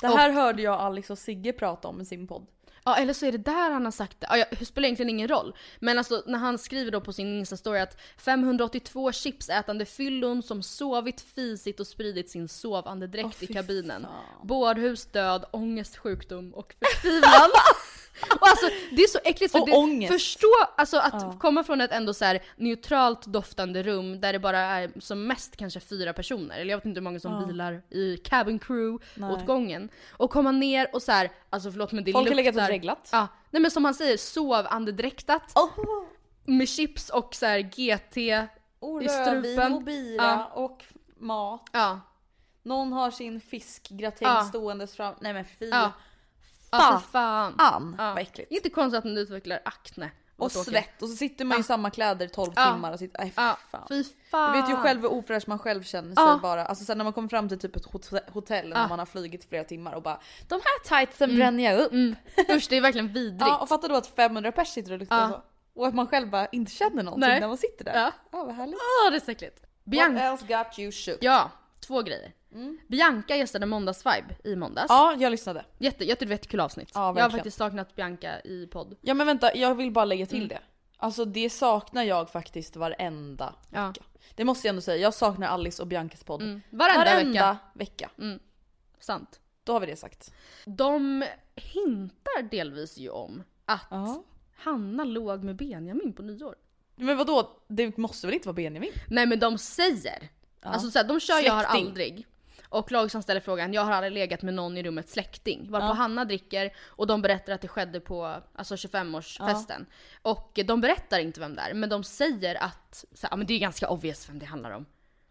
[0.01, 2.47] Det här hörde jag Alex och Sigge prata om i sin podd.
[2.85, 4.27] Ja eller så är det där han har sagt det.
[4.31, 5.57] Ja, det spelar egentligen ingen roll.
[5.81, 11.21] Men alltså när han skriver då på sin instastory att 582 chipsätande fyllon som sovit,
[11.21, 14.03] fisit och spridit sin sovandedräkt Åh, i kabinen.
[14.03, 14.47] fan.
[14.47, 17.51] Bårhus, död, ångest, sjukdom och förtvivlan.
[18.41, 20.13] och alltså det är så äckligt för Och det, ångest.
[20.13, 21.37] förstå alltså att Ja.
[21.41, 25.57] komma från ett ändå så här neutralt doftande rum där det bara är som mest
[25.57, 27.47] kanske fyra personer, eller jag vet inte hur många som Ja.
[27.47, 29.31] vilar i cabin crew Nej.
[29.33, 29.89] åt gången.
[30.13, 32.69] Och komma ner och så här, alltså förlåt men det Folk har legat och luktar-
[32.69, 33.09] dreglat.
[33.13, 35.69] Ja, nej men som han säger, sovandedräktat Oh.
[36.45, 38.49] med chips och så här GT.
[38.79, 39.73] Och I rödvin strupen.
[39.73, 40.51] och bira Ja.
[40.55, 40.85] och
[41.17, 41.69] mat.
[41.73, 42.01] Ja.
[42.63, 44.43] Någon har sin fiskgratäng Ja.
[44.45, 45.15] ståendes fram.
[45.21, 45.69] Nej men fy.
[45.69, 45.93] Ja.
[46.73, 47.01] Ja, Fan.
[47.01, 47.55] för fan.
[47.59, 47.83] Ja.
[48.15, 48.53] vad äckligt.
[48.53, 50.11] Inte konstigt att man utvecklar akne.
[50.37, 52.73] Och svett och så sitter man i samma kläder 12 Ja.
[52.73, 53.87] timmar och sitter, nej Ja, fan.
[53.89, 54.53] fy fan.
[54.57, 56.67] Du vet ju själv hur ofräsch man själv känner sig bara.
[56.67, 59.49] Alltså sen när man kommer fram till typ ett hot- hotell när man har flugit
[59.49, 61.93] flera timmar och bara De här tightsen bränner jag upp.
[61.93, 62.17] Mm.
[62.51, 63.41] Usch det är verkligen vidrigt.
[63.47, 65.43] Ja och fatta då att 500 pers sitter och luktar så.
[65.75, 67.41] Och att man själv bara inte känner någonting Nej.
[67.41, 67.95] när man sitter där.
[67.95, 68.13] Ja.
[68.33, 68.75] Ja vad härligt.
[69.05, 69.61] Åh det är så äckligt.
[69.61, 71.19] What Bianca, else got you shook?
[71.21, 71.51] ja,
[71.83, 72.33] två grejer.
[72.89, 74.87] Bianca gästade Måndagsvibe i måndags.
[74.89, 75.65] Ja jag lyssnade.
[75.79, 76.91] Jätte, jättekul avsnitt.
[76.95, 78.97] Ja, jag har faktiskt saknat Bianca i podd.
[79.01, 80.49] Ja men vänta jag vill bara lägga till Mm.
[80.49, 80.59] det.
[80.97, 83.87] Alltså det saknar jag faktiskt varenda Ja.
[83.87, 84.03] vecka.
[84.35, 84.97] Det måste jag ändå säga.
[84.97, 86.43] Jag saknar Alice och Biancas podd.
[86.43, 86.61] Mm.
[86.71, 87.59] Varenda, vecka.
[87.75, 88.11] vecka.
[89.01, 89.41] Sant.
[89.65, 90.33] Då har vi det sagt.
[90.67, 94.23] De hintar delvis ju om att Ja.
[94.57, 96.55] Hanna låg med Benjamin på nyår.
[96.97, 97.51] Men vadå?
[97.69, 98.93] Det måste väl inte vara Benjamin?
[99.09, 100.29] Nej men de säger.
[100.63, 101.87] Alltså såhär, de kör jag har Släkting.
[101.87, 102.27] aldrig.
[102.69, 105.71] Och Lojsan ställer frågan, jag har aldrig legat med någon i rummet släkting.
[105.71, 105.93] Varpå Ja.
[105.93, 109.87] Hanna dricker och de berättar att det skedde på alltså 25-årsfesten.
[110.23, 113.55] Och de berättar inte vem det är, men de säger att, så, ja men det
[113.55, 114.87] är ganska obvious vem det handlar om.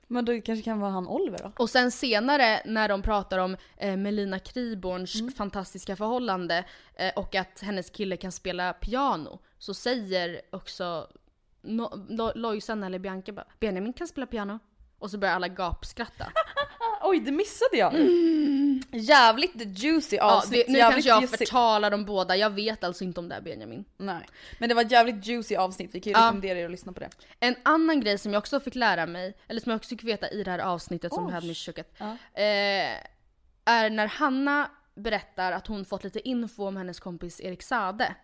[0.08, 1.52] Men då kanske kan vara han Oliver då?
[1.58, 5.32] Och sen senare när de pratar om eh, Melina Kriborns Mm.
[5.34, 6.66] fantastiska förhållande
[6.96, 11.08] eh, och att hennes kille kan spela piano så säger också
[11.62, 14.60] no, Lo, Lojsan eller Bianca bara Benjamin kan spela piano.
[15.02, 16.32] Och så börjar alla gapskratta.
[17.02, 17.94] Oj det missade jag!
[18.92, 20.66] Jävligt juicy ja, avsnitt.
[20.68, 21.38] det, nu jävligt kanske jag juicy.
[21.38, 23.86] förtalar dem båda, jag vet alltså inte om det är Benjamin.
[23.98, 24.26] Nej.
[24.60, 26.26] Men det var ett jävligt juicy avsnitt, vi kan ju Ja.
[26.26, 27.10] rekommendera er att lyssna på det.
[27.40, 30.30] En annan grej som jag också fick lära mig, eller som jag också fick veta
[30.30, 31.34] i det här avsnittet som Oj.
[31.34, 31.88] hade mig chokat.
[31.98, 32.12] Ja.
[32.42, 32.98] Eh,
[33.66, 38.16] är när Hanna berättar att hon fått lite info om hennes kompis Erik Sade.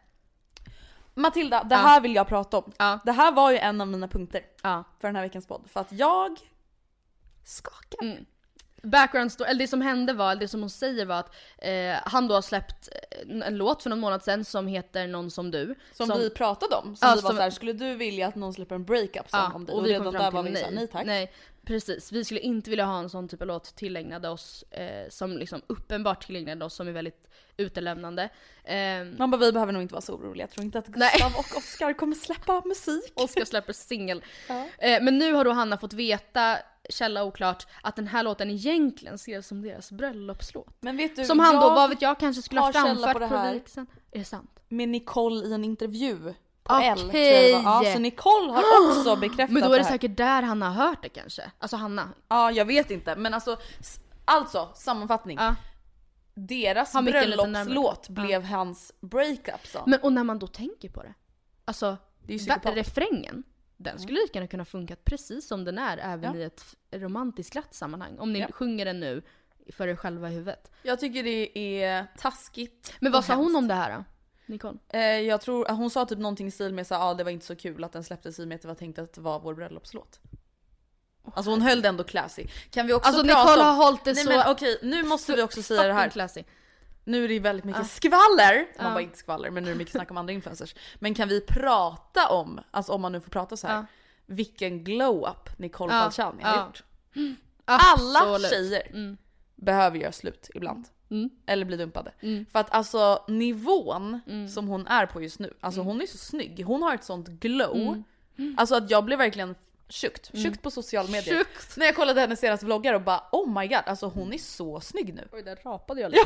[1.14, 1.82] Matilda, det Ja.
[1.82, 2.72] här vill jag prata om.
[2.78, 3.00] Ja.
[3.06, 4.84] Det här var ju en av mina punkter Ja.
[5.02, 5.64] för den här veckans podd.
[5.74, 6.40] För att jag
[7.48, 8.02] skakar.
[8.06, 8.26] Mm.
[8.84, 11.96] Background story, eller det som hände var, eller det som hon säger var att eh,
[12.06, 15.52] han då har släppt eh, en låt för någon månad sedan som heter Någon som
[15.52, 15.76] du.
[15.92, 16.96] Som, vi pratade om.
[16.96, 19.40] Som Ja, vi var som- såhär, skulle du vilja att någon släpper en breakup song
[19.40, 19.74] Ja, om dig?
[19.74, 20.76] och Och, vi redan kom där fram var vi såhär, nej.
[20.76, 21.06] nej tack.
[21.06, 21.34] Nej,
[21.66, 22.12] precis.
[22.12, 25.62] Vi skulle inte vilja ha en sån typ av låt tillägnade oss, eh, som liksom
[25.68, 28.30] uppenbart tillägnade oss, som är väldigt utelämnande.
[28.64, 31.10] Ehm, Man bara vi behöver nog inte vara så oroliga, jag tror inte att Nej.
[31.14, 33.12] Gustav och Oscar kommer släppa musik.
[33.16, 34.24] Oscar släpper singel.
[34.50, 34.68] Ja.
[34.78, 36.58] Eh, men nu har då Hanna fått veta,
[36.90, 40.78] källa oklart, att den här låten egentligen skrevs som deras bröllopslåt.
[40.80, 43.36] Men vet du, Som han då, vad vet jag, kanske skulle ha framfört på på,
[43.36, 43.88] det vigseln.
[44.12, 44.52] Är det sant?
[44.70, 46.88] med Nicole i en intervju på Okej.
[46.88, 47.10] L.
[47.12, 47.84] det var.
[47.86, 49.92] Ja, så Nicole har också bekräftat Men då är det här.
[49.92, 51.52] säkert där han har hört det kanske.
[51.60, 52.10] Alltså Hanna.
[52.28, 53.58] Ja jag vet inte men alltså,
[54.26, 55.38] alltså sammanfattning.
[55.38, 55.56] Ja.
[56.34, 59.84] Deras lite bröllopslåt blev hans breakup song.
[59.86, 61.14] Men och när man då tänker på det.
[61.66, 63.44] Alltså, Det är ju refrängen.
[63.78, 66.40] Den skulle lika gärna kunna funkat precis som den är även Ja.
[66.40, 68.20] i ett romantiskt glatt sammanhang.
[68.20, 68.48] Om ni Ja.
[68.52, 69.22] sjunger den nu
[69.74, 70.72] för er själva i huvudet.
[70.84, 74.04] Jag tycker det är taskigt Men vad sa hon om det här då?
[74.46, 74.78] Nicole?
[74.90, 77.46] Eh, jag tror, hon sa typ någonting i stil med att ah, det var inte
[77.46, 79.40] så kul att den släpptes i och med att det var tänkt att det var
[79.40, 80.20] vår bröllopslåt.
[81.34, 82.48] Alltså hon höll det ändå classy.
[82.70, 83.68] Kan vi också Alltså prata Nicole om...
[83.68, 84.30] har hållit det Nej så...
[84.30, 86.10] men okej, nu måste vi också säga det här.
[86.10, 86.44] classy.
[87.08, 87.88] Nu är det ju väldigt mycket Ja.
[87.88, 88.94] skvaller, man Ja.
[88.94, 90.76] bara inte skvaller men nu är det mycket snack om andra influencers.
[90.96, 93.86] Men kan vi prata om, alltså om man nu får prata så här, Ja.
[94.26, 96.02] vilken glow-up Nicole Ja.
[96.02, 96.84] Falciani har gjort.
[97.66, 98.50] Alla Absolut.
[98.52, 99.18] tjejer Mm.
[99.56, 100.86] behöver göra slut ibland.
[101.10, 101.30] Mm.
[101.46, 102.12] Eller bli dumpade.
[102.20, 102.46] Mm.
[102.52, 104.50] För att alltså nivån Mm.
[104.50, 106.64] som hon är på just nu, alltså hon är så snygg.
[106.66, 108.04] Hon har ett sånt glow.
[108.38, 108.56] Mm.
[108.58, 109.56] Alltså att jag blev verkligen
[109.90, 111.38] tjukt, tjukt på sociala medier.
[111.38, 111.78] Sjukt.
[111.78, 114.80] När jag kollade hennes senaste vloggar och bara oh my god, alltså hon är så
[114.80, 115.28] snygg nu.
[115.32, 116.26] Oj, där rapade jag lite.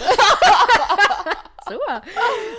[1.68, 1.80] så.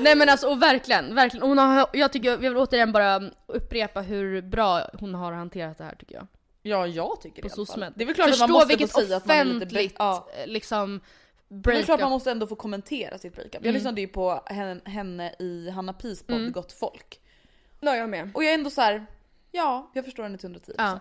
[0.00, 1.46] Nej men alltså och verkligen, verkligen.
[1.48, 5.84] Hon har, jag tycker, jag vill återigen bara upprepa hur bra hon har hanterat det
[5.84, 6.26] här tycker jag.
[6.62, 7.92] Ja jag tycker På det i alla fall.
[7.96, 9.56] Det är väl klart Förstå att man måste vilket få säga att man är lite
[9.66, 10.28] offentligt, ja.
[10.46, 11.00] liksom,
[11.48, 12.00] Det är klart breakup.
[12.00, 13.54] man måste ändå få kommentera sitt breakup.
[13.54, 13.74] Jag Mm.
[13.74, 16.52] lyssnade ju på henne, henne i Hanna Pis podd Mm.
[16.52, 17.20] Gott Folk.
[17.80, 18.30] Ja, jag med.
[18.34, 19.06] Och jag är ändå så här.
[19.52, 20.74] Ja jag förstår henne till 110%.
[20.78, 21.00] Ja.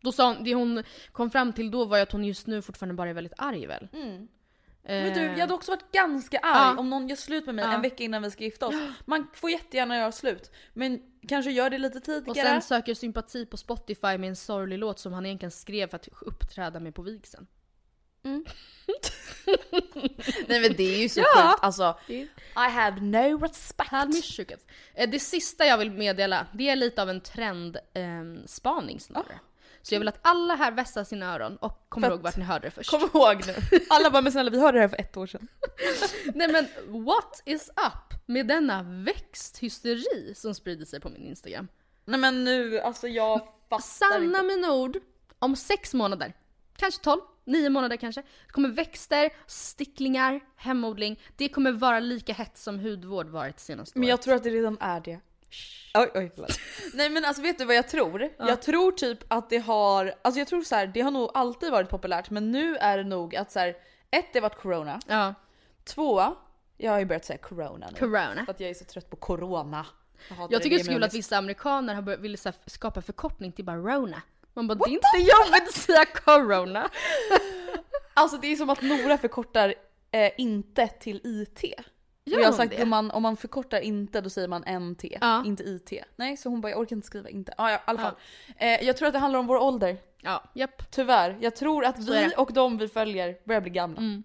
[0.00, 2.62] Då sa hon, det hon kom fram till då var ju att hon just nu
[2.62, 3.88] fortfarande bara är väldigt arg väl?
[3.92, 4.28] Mm.
[4.86, 6.80] Eh, Men du, jag hade också varit ganska arg Ja.
[6.80, 7.72] om någon gör slut med mig Ja.
[7.74, 8.74] en vecka innan vi ska gifta oss.
[9.04, 12.48] Man får jättegärna göra slut, men kanske gör det lite och tidigare.
[12.48, 16.08] sen söker sympati på Spotify med en sorglig låt som han egentligen skrev för att
[16.20, 17.46] uppträda med på vigseln.
[20.48, 21.50] Nej men det är ju så Ja.
[21.50, 21.58] sjukt.
[21.64, 23.90] Alltså, I have no respect.
[23.90, 24.14] Had.
[24.94, 29.38] Eh, Det sista jag vill meddela, det är lite av en trendspaning spaning snarare.
[29.82, 32.66] Så jag vill att alla här vässar sina öron och kommer ihåg vart ni hörde
[32.66, 32.90] det först.
[32.90, 33.54] Kom ihåg nu.
[33.90, 35.48] Alla bara men snälla vi hörde det här för ett år sedan.
[36.34, 36.66] Nej men
[37.04, 41.68] what is up med denna växthysteri som sprider sig på min Instagram?
[42.04, 44.42] Nej men nu, alltså jag fattar Sanna inte.
[44.42, 44.96] mina ord,
[45.38, 46.32] om sex månader,
[46.76, 52.78] kanske 12, nio månader kanske, kommer växter, sticklingar, hemodling, det kommer vara lika hett som
[52.78, 54.22] hudvård varit senaste Men jag året.
[54.24, 55.20] tror att det redan är det.
[55.94, 56.58] Oj, oj, förlåt.
[56.94, 58.28] Nej men alltså vet du vad jag tror?
[58.38, 61.70] Jag tror typ att det har, alltså jag tror så här, det har nog alltid
[61.72, 63.68] varit populärt men nu är det nog att så här,
[64.10, 65.34] ett det har varit corona, Ja,
[65.84, 66.22] två,
[66.76, 67.98] jag har ju börjat säga corona nu.
[67.98, 68.44] corona.
[68.44, 69.86] För att jag är så trött på corona.
[70.28, 73.52] hatar Jag tycker det är så kul att vissa amerikaner har börjat, vill skapa förkortning
[73.52, 74.22] till bara Rona.
[74.54, 76.90] Man bara, det är inte jobbigt att säga corona.
[78.16, 79.74] Alltså det är som att Nora förkortar
[80.10, 81.64] eh, inte till IT.
[82.24, 85.44] Gör jag har sagt om man, om man förkortar inte då säger man NT, Ja.
[85.46, 85.92] inte IT.
[86.16, 87.54] Nej så hon bara jag orkar inte skriva inte.
[87.58, 88.14] Ah, ja, i alla fall.
[88.56, 89.96] Eh, jag tror att det handlar om vår ålder.
[90.22, 90.90] Ja, japp.
[90.90, 91.38] Tyvärr.
[91.40, 93.98] Jag tror att Så vi och de vi följer börjar bli gamla.
[94.00, 94.24] Mm.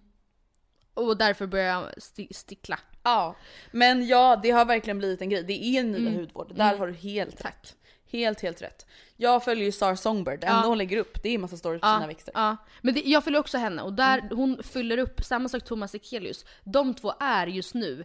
[0.94, 2.78] Och därför börjar jag sti- stickla.
[3.02, 3.34] Ja,
[3.72, 5.42] men ja det har verkligen blivit en grej.
[5.42, 6.20] Det är en Nila Mm.
[6.20, 6.52] hudvård.
[6.54, 7.76] Där har du helt rätt.
[8.12, 8.86] Helt helt rätt.
[9.16, 10.66] Jag följer ju Star Songbird, det enda Ja.
[10.68, 12.32] hon lägger upp det är en massa stories på Ja, sina växter.
[12.36, 12.56] ja.
[12.80, 16.44] Men det, jag följer också henne och där hon fyller upp, samma sak Thomas Ekelius.
[16.64, 18.04] De två är just nu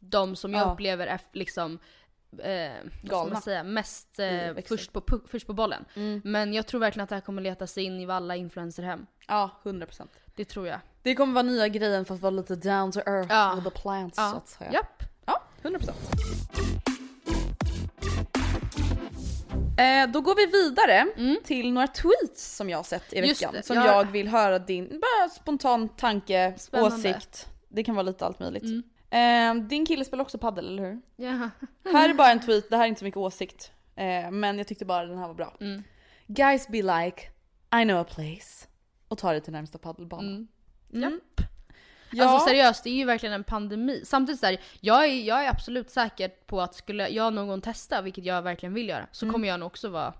[0.00, 0.72] de som jag Ja.
[0.72, 1.78] upplever är liksom
[2.38, 2.70] eh,
[3.02, 3.40] Galna.
[3.40, 5.84] säga, mest eh, först, på, först på bollen.
[5.94, 6.20] Mm.
[6.24, 9.06] Men jag tror verkligen att det här kommer leta sig in i alla influencerhem.
[9.28, 10.08] Ja, 100%.
[10.34, 10.80] Det tror jag.
[11.02, 13.52] Det kommer vara nya grejen för att vara lite down to earth Ja.
[13.54, 14.30] with the plants Ja.
[14.30, 14.72] så att säga.
[14.72, 15.02] Japp.
[15.26, 16.97] Ja, 100%.
[19.78, 21.06] Eh, då går vi vidare
[21.44, 23.28] till några tweets som jag har sett i Mm.
[23.28, 23.52] Veckan.
[23.54, 26.96] det, Som jag- jag vill höra din bara spontan tanke, Spännande.
[26.96, 27.46] åsikt.
[27.68, 28.62] Det kan vara lite allt möjligt.
[28.62, 28.82] Mm.
[29.60, 31.00] Eh, din kille spelar också paddel, eller hur?
[31.16, 31.50] Ja.
[31.92, 33.72] Här är bara en tweet, det här är inte så mycket åsikt.
[33.96, 35.56] Eh, men jag tyckte bara den här var bra.
[35.60, 35.82] Mm.
[36.26, 37.22] Guys be like,
[37.82, 38.66] I know a place.
[39.08, 40.46] Och ta det till närmsta paddelbana.
[40.92, 41.20] Mm.
[42.12, 42.28] Mm.
[42.28, 44.02] Alltså seriöst, det är ju verkligen en pandemi.
[44.04, 47.60] Samtidigt så här, jag är, jag är absolut säker på att skulle jag någon gång
[47.60, 49.32] testa, vilket jag verkligen vill göra, så Mm.
[49.32, 50.14] kommer jag nog också vara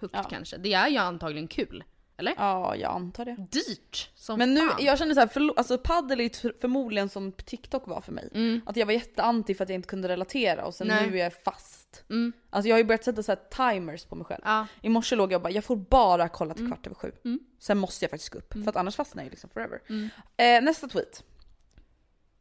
[0.00, 0.28] hooked Ja.
[0.30, 0.56] kanske.
[0.56, 1.84] Det är ju antagligen kul.
[2.18, 2.34] Eller?
[2.36, 3.36] Ja, jag antar det.
[3.50, 4.84] Dyrt som Men nu, fan.
[4.84, 8.28] jag känner så här, förlo- alltså paddel är ju förmodligen som TikTok var för mig.
[8.34, 8.60] Mm.
[8.66, 11.10] Att jag var jätteanti för att jag inte kunde relatera och sen Nej.
[11.10, 12.04] nu är jag fast.
[12.10, 12.32] Mm.
[12.50, 14.42] Alltså jag har ju börjat sätta så timers på mig själv.
[14.44, 14.66] Ja.
[14.82, 16.72] I morse låg jag och bara, jag får bara kolla till Mm.
[16.76, 17.12] kvart över sju.
[17.24, 17.40] Mm.
[17.58, 19.80] Sen måste jag faktiskt gå upp, för att annars fastnar jag liksom forever.
[19.88, 20.08] Mm.
[20.36, 21.24] Eh, nästa tweet.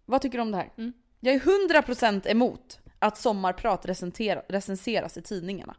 [0.06, 0.72] Vad tycker du om det här?
[0.78, 0.94] Mm.
[1.20, 5.76] Jag är 100% emot att sommarprat recensera- recenseras i tidningarna.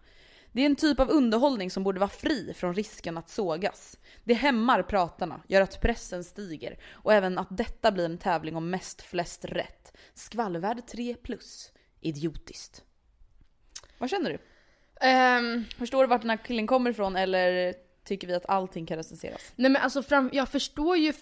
[0.58, 3.98] Det är en typ av underhållning som borde vara fri från risken att sågas.
[4.24, 8.70] Det hämmar pratarna, gör att pressen stiger och även att detta blir en tävling om
[8.70, 9.96] mest flest rätt.
[10.14, 11.72] Skvallvärd 3 plus.
[12.00, 12.84] Idiotiskt.
[13.98, 14.38] Vad känner du?
[15.06, 18.96] Ehm, Förstår du vart den här killen kommer ifrån eller tycker vi att allting kan
[18.96, 19.52] recenseras?
[19.56, 21.12] nej men alltså fram, jag förstår ju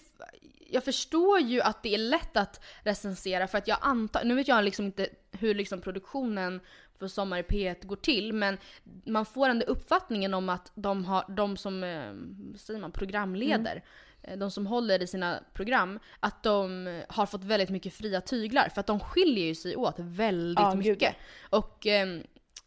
[0.69, 4.47] jag förstår ju att det är lätt att recensera för att jag antar, nu vet
[4.47, 6.61] jag liksom inte hur liksom produktionen
[6.99, 8.57] för Sommar i P1 går till men
[9.05, 12.13] man får ändå uppfattningen om att de, har, de som eh,
[12.57, 13.83] säger man, programleder,
[14.23, 18.21] eh, de som håller i sina program, att de eh, har fått väldigt mycket fria
[18.21, 21.15] tyglar för att de skiljer ju sig åt väldigt Ja, gud, mycket.
[21.49, 22.23] Och ehm,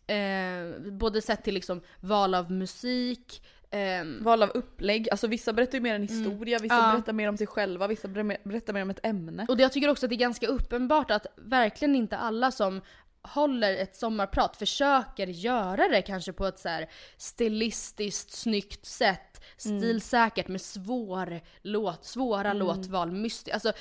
[0.07, 5.75] eh, både sett till liksom val av musik, ehm, Val av upplägg, alltså vissa berättar
[5.75, 6.93] ju mer en historia, vissa Ja.
[6.93, 9.47] berättar mer om sig själva, vissa ber- berättar mer om ett ämne.
[9.49, 12.81] Och det- jag tycker också att det är ganska uppenbart att verkligen inte alla som
[13.23, 19.45] håller ett sommarprat försöker göra det kanske på ett så här stilistiskt snyggt sätt.
[19.57, 23.55] Stilsäkert med svår låt, svåra låtval, mystiskt.
[23.55, 23.73] Alltså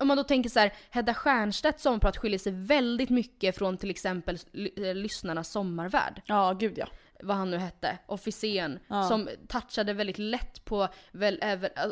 [0.00, 3.90] om man då tänker så här, Hedda Stiernstedts sommarprat skiljer sig väldigt mycket från till
[3.90, 4.38] exempel
[4.76, 6.86] eh, lyssnarnas sommarvärld Ja, gud ja.
[7.22, 9.08] vad han nu hette, officeren, Ja.
[9.08, 11.40] som touchade väldigt lätt på, väl,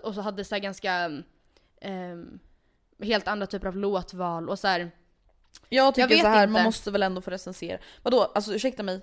[0.03, 1.23] och så hade så ganska
[1.81, 2.39] ehm,
[3.03, 4.91] helt andra typer av låtval och så här.
[5.69, 6.53] Jag tycker vet så här, inte.
[6.53, 7.79] man måste väl ändå få recensera.
[8.03, 9.01] Vadå, alltså ursäkta mig.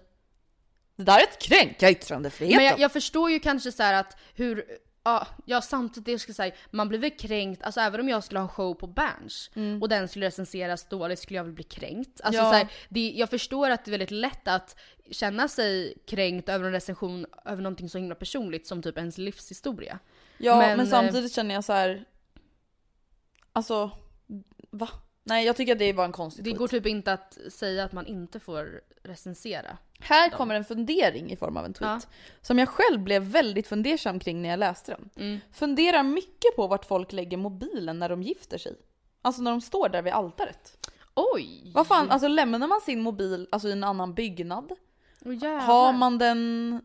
[0.95, 2.57] Det där är ett kränka yttrandefriheten.
[2.57, 4.65] Men jag, jag förstår ju kanske så här att hur,
[5.03, 8.39] ja, ja samtidigt jag ska säga, man blir väl kränkt, alltså även om jag skulle
[8.39, 12.21] ha en show på Berns och den skulle recenseras dåligt skulle jag väl bli kränkt.
[12.21, 12.51] Alltså Ja.
[12.51, 14.75] så här, det, jag förstår att det är väldigt lätt att
[15.12, 19.99] känna sig kränkt över en recension över någonting så himla personligt som typ ens livshistoria.
[20.38, 22.05] ja, men, men, eh, samtidigt känner jag så här.
[23.53, 23.91] Alltså,
[24.71, 24.89] va?
[25.28, 26.60] Nej jag tycker att det var en konstig Det tweet.
[26.60, 29.78] går typ inte att säga att man inte får recensera.
[30.00, 30.38] Här dem.
[30.38, 32.04] kommer en fundering i form av en tweet.
[32.04, 32.10] Ja.
[32.42, 35.10] Som jag själv blev väldigt fundersam kring när jag läste den.
[35.26, 35.40] Mm.
[35.52, 38.76] Funderar mycket på vart folk lägger mobilen när de gifter sig.
[39.22, 40.88] Alltså när de står där vid altaret.
[41.13, 41.72] Oj!
[41.76, 44.72] Vad fan, alltså lämnar man sin mobil alltså, i en annan byggnad?
[45.26, 45.60] Jävlar.
[45.60, 46.82] Har man den...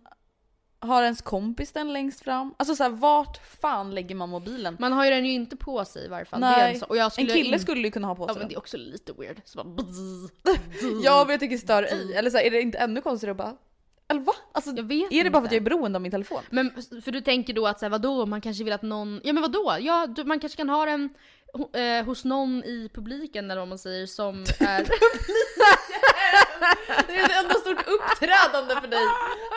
[0.82, 2.54] Har ens kompis den längst fram?
[2.56, 4.76] Alltså så här, vart fan lägger man mobilen?
[4.80, 6.40] Man har ju den ju inte på sig i varje fall.
[6.40, 8.22] Det är Nej, en, så, och jag en kille in- skulle ju kunna ha på
[8.22, 8.58] Ja sig men det är den.
[8.58, 9.40] också lite weird.
[9.44, 9.84] Så bara,
[11.04, 12.12] Ja men jag tycker stör i.
[12.14, 13.56] Eller så här, är det inte ännu konstigare att bara...
[14.12, 14.32] Eller va?
[14.52, 15.54] Alltså, Jag vet är det bara för att inte.
[15.54, 16.42] jag är beroende av min telefon?
[16.50, 16.70] Men
[17.04, 19.42] för du tänker då att så här, vadå, man kanske vill att någon, ja men
[19.42, 19.76] vadå?
[19.80, 21.08] Ja, du, man kanske kan ha den
[21.54, 24.86] ho- eh, hos någon i publiken eller vad man säger som är...
[27.06, 28.98] Det är ett enda stort uppträdande för dig!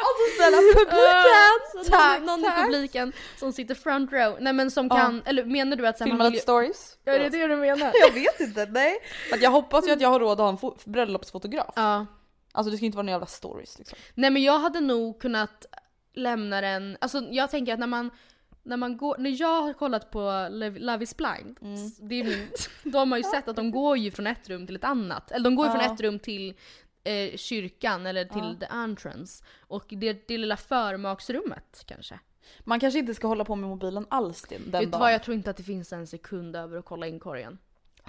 [0.05, 1.83] Alltså snälla publiken!
[1.85, 4.37] Så Tack, någon, någon i publiken som sitter front row.
[4.39, 4.95] Nej men som Ja.
[4.95, 6.97] kan, eller menar du att Filma lite stories?
[7.05, 7.91] Ja det är det du menar?
[8.07, 8.97] Jag vet inte, nej.
[9.33, 11.73] Att jag hoppas ju att jag har råd att ha en fo- bröllopsfotograf.
[11.75, 12.05] Ja.
[12.55, 13.97] Alltså det ska inte vara några jävla stories liksom.
[14.13, 15.65] Nej men jag hade nog kunnat
[16.13, 18.09] lämna den, alltså jag tänker att när man
[18.63, 21.91] när man går, när jag har kollat på Love is blind, Mm.
[22.09, 22.47] det är min,
[22.83, 25.31] då har man ju sett att de går ju från ett rum till ett annat.
[25.31, 25.79] Eller de går ju Ja.
[25.79, 26.53] från ett rum till
[27.03, 29.43] eh, kyrkan eller till the entrance.
[29.59, 32.19] Och det, det lilla förmaksrummet kanske.
[32.63, 34.99] Man kanske inte ska hålla på med mobilen alls den, den Vet du dagen.
[34.99, 37.57] vad, jag tror inte att det finns en sekund över att kolla in korgen.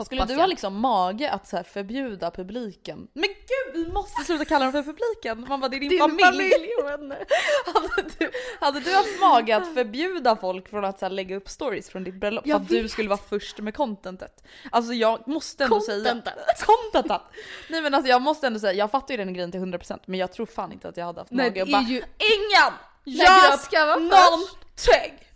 [0.04, 0.40] Skulle Hoppas du jag.
[0.40, 3.08] ha liksom mage att så förbjuda publiken?
[3.12, 5.46] Men gud vi måste sluta kalla dem för publiken!
[5.48, 6.52] Man bara det är din, familj.
[6.82, 7.24] och vänner.
[7.74, 8.30] hade, du,
[8.60, 12.14] hade du haft mage att förbjuda folk från att så lägga upp stories från ditt
[12.14, 12.90] bröllop Jag för att du vet.
[12.90, 14.44] skulle vara först med contentet?
[14.70, 16.34] Alltså jag måste ändå Contentet.
[16.34, 16.66] säga...
[16.66, 17.22] Contentet!
[17.70, 20.18] Nej men alltså jag måste ändå säga, jag fattar ju den grejen till 100% men
[20.20, 21.96] jag tror fan inte att jag hade haft Nej mage det och är bara ju...
[21.96, 22.72] INGEN
[23.04, 24.30] Jag ska vara först!
[24.30, 25.26] någonting!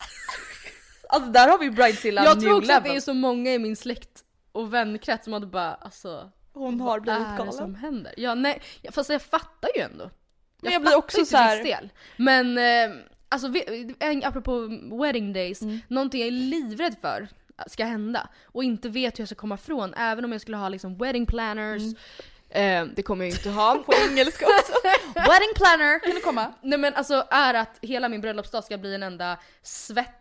[1.08, 2.76] Alltså där har vi Bridezilla Jag new tror också level.
[2.76, 6.80] att det är så många i min släkt och vänkrets som hade bara alltså Hon
[6.80, 7.52] har blivit vad är det galen.
[7.52, 8.14] som händer?
[8.16, 10.10] Ja, nej, fast jag fattar ju ändå.
[10.62, 11.88] Men jag blir också ju så här- del.
[12.16, 12.96] Men eh,
[13.28, 14.68] alltså vi- apropå
[15.02, 15.80] wedding days, Mm.
[15.88, 17.28] någonting jag är livrädd för
[17.66, 20.68] ska hända och inte vet hur jag ska komma ifrån även om jag skulle ha
[20.68, 21.82] liksom wedding planners.
[22.50, 23.70] Eh, det kommer jag inte ha.
[23.72, 23.84] Mm.
[23.84, 24.72] På engelska också.
[25.14, 26.52] Wedding planner, kan du komma?
[26.62, 29.36] Nej men alltså är att hela min bröllopsdag ska bli en enda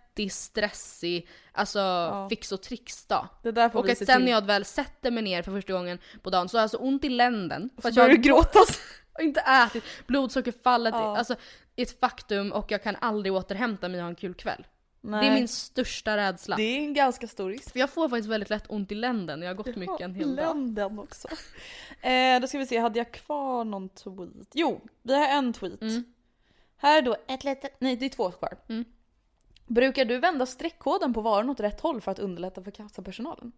[0.10, 3.28] svettig, stressig, alltså fix och trix-dag.
[3.43, 4.26] Där får Och att se sen till.
[4.26, 6.78] när jag väl sätter mig ner för första gången på dagen så har jag så
[6.78, 7.70] ont i länden.
[7.82, 8.60] För Så börjar jag du gråta.
[9.14, 11.18] har inte ätit, blodsockerfallet Ja.
[11.18, 11.36] alltså,
[11.76, 14.68] är ett faktum och jag kan aldrig återhämta mig och ha en kul kväll.
[15.01, 15.22] Nej.
[15.22, 16.55] Det är min största rädsla.
[16.55, 17.72] Det är en ganska stor risk.
[17.72, 20.36] För jag får faktiskt väldigt lätt ont i länden jag har gått mycket en hel
[20.36, 20.45] dag.
[20.55, 21.28] Länden också.
[22.01, 24.47] Eh, då ska vi se, hade jag kvar någon tweet?
[24.53, 25.82] Jo, vi har en tweet.
[25.82, 26.03] Mm.
[26.78, 28.57] Här är då ett litet, nej det är två kvar.
[28.70, 28.86] Mm.
[29.70, 33.51] Brukar du vända streckkoden på varan åt rätt håll för att underlätta för kassapersonalen?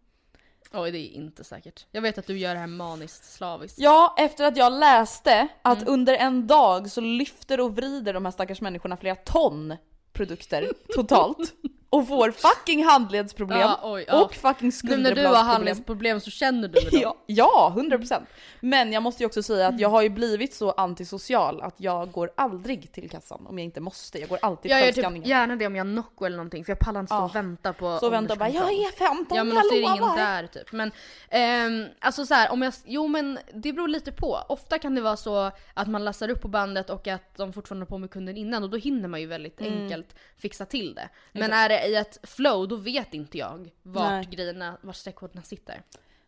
[0.74, 1.86] Oj det är inte säkert.
[1.92, 3.80] Jag vet att du gör det här maniskt slaviskt.
[3.80, 5.94] Ja, efter att jag läste att Mm.
[5.94, 9.76] under en dag så lyfter och vrider de här stackars människorna flera ton
[10.14, 11.54] produkter totalt.
[11.94, 14.24] Och får fucking handledsproblem Ja, oj, ja.
[14.24, 15.34] och fucking Nu när du skulderbladsproblem.
[15.36, 17.02] har handledsproblem så känner du med dem.
[17.02, 18.22] Ja, ja, 100%.
[18.60, 22.12] Men jag måste ju också säga att jag har ju blivit så antisocial att jag
[22.12, 24.20] går aldrig till kassan om jag inte måste.
[24.20, 26.66] Jag går alltid Jag till gör typ gärna det om jag har Nocco eller någonting
[26.66, 27.26] för jag pallar inte stå Ja.
[27.26, 29.98] och vänta på Så vänta bara jag är 15, Ja men jag är det ingen
[29.98, 30.18] lovar.
[30.18, 30.72] där typ.
[30.72, 30.92] Men
[31.30, 34.40] ehm, alltså så här, om jag, jo men det beror lite på.
[34.50, 37.84] Ofta kan det vara så att man lassar upp på bandet och att de fortfarande
[37.84, 39.84] har på med kunden innan och då hinner man ju väldigt Mm.
[39.84, 41.10] enkelt fixa till det.
[41.32, 44.26] Men är det i ett flow då vet inte jag vart Nej.
[44.26, 45.82] grejerna, vart streckkoderna sitter.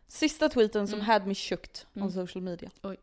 [0.06, 2.70] Sista tweeten som had me shooked on social media.
[2.82, 2.90] Mm.
[2.90, 2.96] Oj.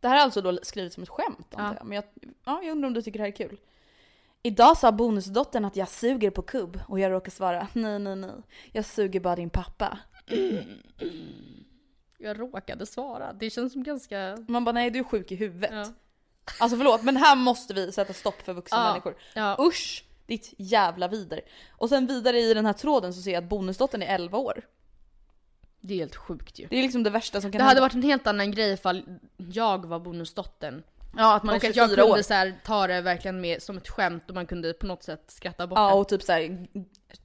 [0.00, 1.74] Det här är alltså då skrivet som ett skämt antar Ja.
[1.78, 1.86] jag.
[1.86, 2.04] Men jag,
[2.44, 3.56] ja, jag undrar om du tycker det här är kul.
[4.42, 8.30] Idag sa bonusdottern att jag suger på kubb och jag råkar svara nej nej nej.
[8.72, 9.98] Jag suger bara din pappa.
[12.18, 13.32] Jag råkade svara.
[13.32, 14.44] Det känns som ganska...
[14.48, 15.70] Man bara nej du är sjuk i huvudet.
[15.72, 15.92] Ja.
[16.60, 18.90] Alltså förlåt men här måste vi sätta stopp för vuxna Ja.
[18.90, 19.16] människor.
[19.34, 19.56] Ja.
[19.60, 20.04] Usch!
[20.26, 21.40] Ditt jävla vider.
[21.70, 24.62] Och sen vidare i den här tråden så ser jag att bonusdottern är 11 år.
[25.80, 26.66] Det är helt sjukt ju.
[26.70, 27.80] Det är liksom det värsta som kan Det hade hända.
[27.80, 29.02] varit en helt annan grej ifall
[29.36, 30.82] jag var bonusdottern.
[31.16, 32.22] Ja att man och är att jag 24 kunde år.
[32.22, 35.24] så här, ta det verkligen med, som ett skämt och man kunde på något sätt
[35.28, 35.94] skratta bort Ja det.
[35.94, 36.66] och typ såhär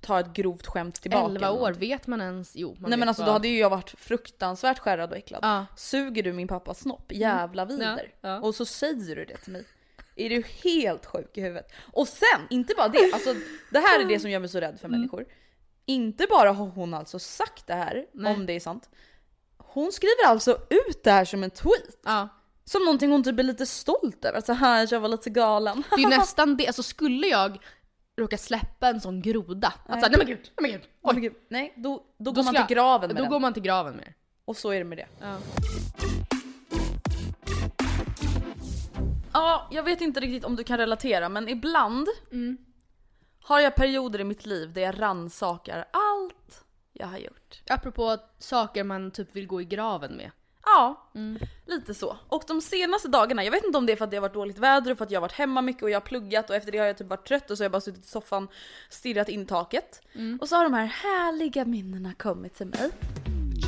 [0.02, 1.26] ta ett grovt skämt tillbaka.
[1.26, 2.56] 11 eller år, vet man ens?
[2.56, 5.40] Jo, man Nej men alltså vad- då hade ju jag varit fruktansvärt skärrad och äcklad.
[5.44, 5.66] Ja.
[5.76, 7.12] Suger du min pappas snopp?
[7.12, 8.14] Jävla vider.
[8.22, 8.40] Ja, ja.
[8.40, 9.66] Och så säger du det till mig.
[10.20, 11.72] Är du helt sjuk i huvudet?
[11.94, 13.36] Och sen, inte bara det, alltså
[13.72, 15.00] det här är det som gör mig så rädd för Mm.
[15.00, 15.26] människor.
[15.86, 18.34] Inte bara har hon alltså sagt det här, Nej.
[18.34, 18.90] om det är sant.
[19.58, 22.00] Hon skriver alltså ut det här som en tweet.
[22.06, 22.30] Ja.
[22.66, 24.42] Som någonting hon typ är lite stolt över.
[24.42, 25.84] Så här, jag var lite galen.
[25.96, 27.58] Det är nästan det, alltså skulle jag
[28.20, 30.00] råka släppa en sån groda, att Nej.
[30.00, 31.46] såhär, nej men gud, nej men gud, Oj.
[31.50, 33.32] nej, då, då, Då går man till graven med Då den.
[33.32, 34.14] går man till graven med det.
[34.46, 35.08] Och så är det med det.
[35.22, 35.38] Ja.
[39.34, 42.58] Ja, jag vet inte riktigt om du kan relatera men ibland Mm.
[43.44, 46.64] har jag perioder i mitt liv där jag rannsakar allt
[46.94, 47.62] jag har gjort.
[47.70, 50.32] Apropå saker man typ vill gå i graven med.
[50.66, 51.40] Ja, Mm.
[51.66, 52.18] lite så.
[52.28, 54.34] Och de senaste dagarna, jag vet inte om det är för att det har varit
[54.34, 56.56] dåligt väder och för att jag har varit hemma mycket och jag har pluggat och
[56.56, 58.48] efter det har jag typ varit trött och så har jag bara suttit i soffan
[58.90, 60.02] stirrat in taket.
[60.16, 60.38] Mm.
[60.42, 62.90] Och så har de här härliga minnena kommit till mig.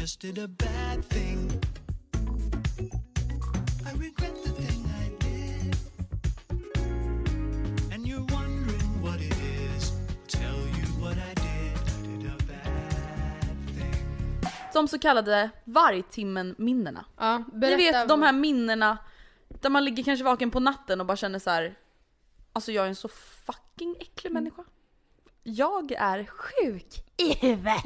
[0.02, 1.51] just did a bad thing.
[14.74, 17.06] De så kallade vargtimmen-minnena.
[17.18, 18.98] Ja, Ni vet de här minnena
[19.48, 21.76] där man ligger kanske vaken på natten och bara känner så här.
[22.54, 24.64] Alltså jag är en så fucking äcklig människa.
[25.44, 27.86] Jag är sjuk i huvudet.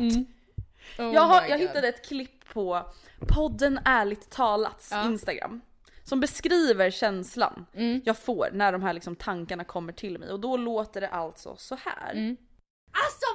[1.00, 2.86] Oh jag, har, jag hittade ett klipp på
[3.28, 5.06] podden Ärligt talats Ja.
[5.06, 5.62] Instagram.
[6.04, 8.02] Som beskriver känslan Mm.
[8.06, 10.32] jag får när de här liksom tankarna kommer till mig.
[10.32, 12.12] Och då låter det alltså så här.
[12.12, 12.38] Mm.
[12.92, 13.26] Alltså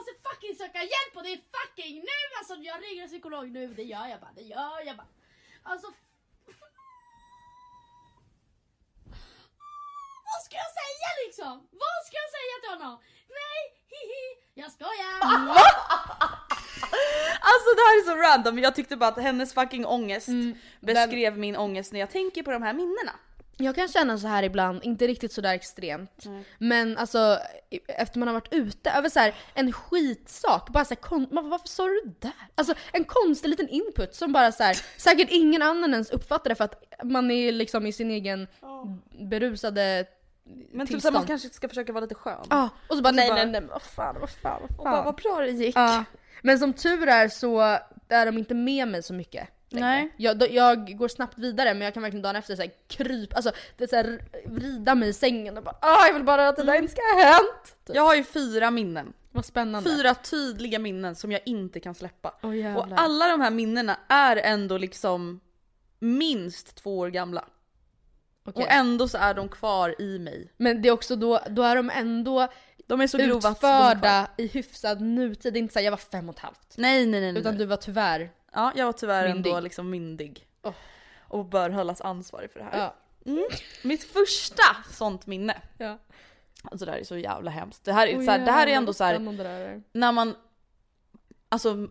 [0.00, 3.74] måste fucking söka hjälp och det är fucking nu alltså jag ringer en psykolog nu,
[3.74, 5.10] det gör jag bara, det gör jag bara.
[5.62, 5.88] Alltså
[10.30, 11.54] Vad ska jag säga liksom?
[11.84, 12.94] Vad ska jag säga till honom?
[13.40, 13.60] Nej,
[13.92, 15.16] hihi, jag skojar!
[17.74, 20.58] det här är så random jag tyckte bara att hennes fucking ångest Mm.
[20.80, 23.12] beskrev min ångest när jag tänker på de här minnena.
[23.60, 26.24] Jag kan känna så här ibland, inte riktigt sådär extremt.
[26.24, 26.44] Mm.
[26.58, 27.38] Men alltså
[27.88, 31.50] efter man har varit ute över så här, en skitsak, bara så här, kon- man,
[31.50, 32.32] varför sa du det där?
[32.54, 36.54] Alltså en konstig liten input som bara så här, säkert ingen annan ens uppfattar det
[36.54, 38.46] för att man är liksom i sin egen
[39.28, 40.06] berusade
[40.72, 42.46] Men typ såhär, man kanske ska försöka vara lite skön.
[42.50, 44.78] Ja, och så bara Så nej bara- nej nej, men vad fan, vad fan, vad
[44.78, 45.76] Och bara vad bra det gick.
[45.76, 46.04] Ja.
[46.42, 47.60] Men som tur är så
[48.08, 49.48] är de inte med mig så mycket.
[49.72, 49.86] Längre.
[49.86, 50.12] Nej.
[50.16, 53.36] Jag, då- jag går snabbt vidare men jag kan verkligen dagen efter så här, kryp,
[53.36, 56.56] alltså det så här, vrida mig i sängen och bara ah, jag vill bara att
[56.56, 57.76] det där inte ska ha hänt.
[57.86, 57.96] Typ.
[57.96, 59.12] Jag har ju fyra minnen.
[59.32, 59.90] Vad spännande.
[59.90, 62.34] Fyra tydliga minnen som jag inte kan släppa.
[62.42, 65.40] Åh, och alla de här minnena är ändå liksom
[65.98, 67.44] minst två år gamla.
[68.44, 68.64] Okej.
[68.64, 70.52] Och ändå så är de kvar i mig.
[70.56, 72.48] Men det är också då, då är de ändå
[72.86, 75.52] De är så grova utförda i hyfsad nutid.
[75.52, 76.74] Det är inte såhär jag var fem och ett halvt.
[76.76, 77.32] Nej nej nej.
[77.32, 77.40] nej.
[77.40, 79.50] Utan du var tyvärr, Ja, jag var tyvärr Myndig.
[79.50, 80.46] ändå liksom myndig.
[80.62, 80.72] Oh.
[81.28, 82.78] Och bör hållas ansvarig för det här.
[82.78, 82.94] ja.
[83.26, 83.44] Mm.
[83.84, 85.56] Mitt första sånt minne.
[85.78, 85.98] ja.
[86.62, 87.84] Alltså det här är så jävla hemskt.
[87.84, 89.18] Det här är, Åh, så här, det här är ändå så här,
[89.92, 90.34] när man...
[91.48, 91.88] Alltså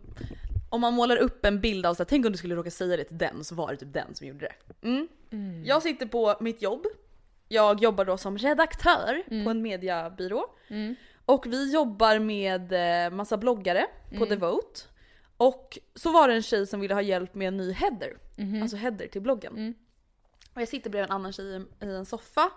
[0.70, 2.97] om man målar upp en bild av så här, tänk om du skulle råka säga
[2.97, 4.51] det till den så var det typ den som gjorde
[4.82, 4.88] det.
[4.88, 5.07] Mm.
[5.66, 6.86] Jag sitter på mitt jobb.
[7.47, 10.45] Jag jobbar då som redaktör på en mediebyrå.
[10.68, 10.95] Mm.
[11.26, 12.74] Och vi jobbar med
[13.05, 14.30] eh, massa bloggare på Mm.
[14.30, 14.80] Devote.
[15.40, 18.18] Och så var det en tjej som ville ha hjälp med en ny header.
[18.38, 18.62] Mhm.
[18.62, 19.54] Alltså header till bloggen.
[19.54, 19.74] Mm.
[20.54, 22.50] Och jag sitter bredvid en annan tjej i, en soffa.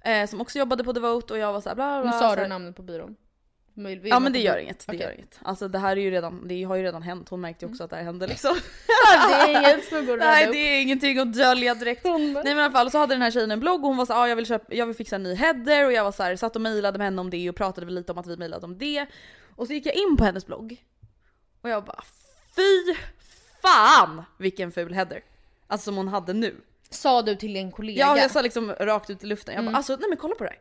[0.00, 2.46] Eh, som också jobbade på Devote och jag var såhär bla bla Nu sa du
[2.46, 3.16] namnet på byrån.
[3.74, 5.00] Vill- vill Ja men det gör inget, det Okej.
[5.00, 5.38] gör inget.
[5.42, 7.84] Alltså det här är ju redan, det har ju redan hänt, hon märkte ju också
[7.84, 8.56] att det här hände liksom.
[9.28, 12.04] det är inget som går Nej det är ingenting att dölja direkt.
[12.04, 14.06] Nej men i alla fall så hade den här tjejen en blogg och hon var
[14.06, 16.22] såhär ah, jag, vill köpa, jag vill fixa en ny header och jag var så
[16.22, 18.66] här, satt och mejlade med henne om det och pratade lite om att vi mejlade
[18.66, 19.06] om det.
[19.56, 20.84] Och så gick jag in på hennes blogg
[21.66, 22.04] och jag bara
[22.56, 22.94] fy
[23.62, 25.24] fan vilken ful header.
[25.66, 26.60] Alltså som hon hade nu.
[26.90, 28.00] Sa du till en kollega?
[28.00, 29.72] Ja jag sa liksom rakt ut i luften, jag Mm.
[29.72, 30.60] bara alltså nej men kolla på det här.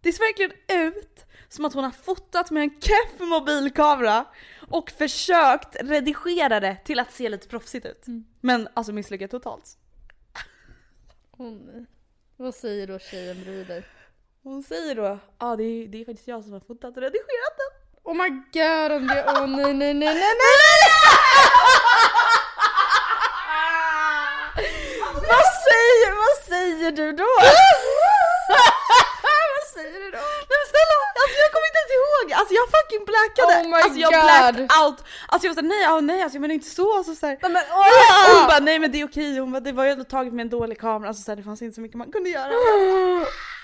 [0.00, 0.52] Det ser verkligen
[0.88, 4.24] ut som att hon har fotat med en keff mobilkamera
[4.68, 8.06] och försökt redigera det till att se lite proffsigt ut.
[8.06, 8.24] Mm.
[8.40, 9.76] Men alltså misslyckat totalt.
[11.38, 11.86] Nej.
[12.36, 13.84] Vad säger då tjejen bredvid dig?
[14.42, 17.02] Hon säger då, ja ah, det, är, det är faktiskt jag som har fotat och
[17.02, 17.79] redigerat den.
[18.10, 20.80] Oh my god, om det, åh nej nej nej nej nej!
[25.30, 27.24] Vad säger, vad säger du då?
[29.54, 30.24] vad säger du då?
[30.48, 32.26] Nej men snälla, alltså jag kommer inte ens ihåg.
[32.38, 33.54] Alltså jag fucking blackade.
[33.60, 34.22] Oh my alltså jag God.
[34.24, 34.98] blacked out.
[35.28, 36.96] Alltså jag var såhär nej, ah, nej alltså jag menar inte så.
[36.96, 37.38] Alltså, så här.
[37.42, 39.90] Nej, men, Och hon bara nej men det är okej, hon bara, det var ju
[39.90, 42.12] ändå taget med en dålig kamera, alltså, så här, det fanns inte så mycket man
[42.12, 42.52] kunde göra.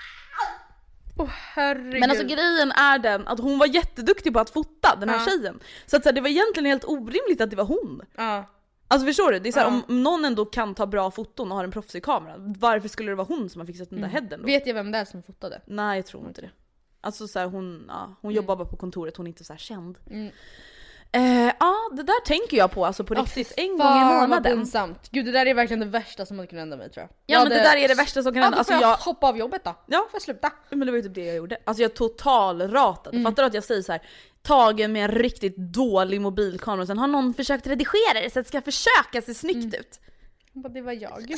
[1.25, 1.99] Herregud.
[1.99, 5.25] Men alltså grejen är den att hon var jätteduktig på att fota den här Ja.
[5.25, 5.59] tjejen.
[5.85, 8.01] Så att så här, det var egentligen helt orimligt att det var hon.
[8.15, 8.45] Ja.
[8.87, 9.39] Alltså förstår du?
[9.39, 9.81] Det är så här, Ja.
[9.87, 13.15] om någon ändå kan ta bra foton och har en proffsig kamera, varför skulle det
[13.15, 14.45] vara hon som har fixat den där headern då?
[14.45, 15.61] Vet jag vem det är som fotade?
[15.65, 16.49] Nej jag tror inte det.
[17.01, 19.57] Alltså så här, hon, ja, hon jobbar bara på kontoret, hon är inte så här
[19.57, 19.97] känd.
[20.09, 20.31] Mm.
[21.11, 24.05] Eh, ja det där tänker jag på alltså på Ja, riktigt, fy en gång i
[24.05, 24.57] månaden.
[24.57, 25.09] pinsamt.
[25.11, 27.09] Gud det där är verkligen det värsta som hade kunnat hända mig tror jag.
[27.09, 28.55] Ja Jag men det hade- där är det värsta som kan Ja, hända.
[28.55, 29.75] då Alltså jag hoppa av jobbet då.
[29.87, 29.97] Ja.
[29.97, 30.51] Får jag sluta?
[30.69, 31.57] men det var ju typ det jag gjorde.
[31.65, 33.17] Alltså jag totalratade.
[33.17, 33.31] Mm.
[33.31, 34.01] Fattar du att jag säger så här
[34.41, 38.45] tagen med en riktigt dålig mobilkamera och sen har någon försökt redigera det så att
[38.45, 39.79] det ska försöka se snyggt Mm.
[39.79, 39.99] ut.
[40.53, 41.33] Bara, det var jag.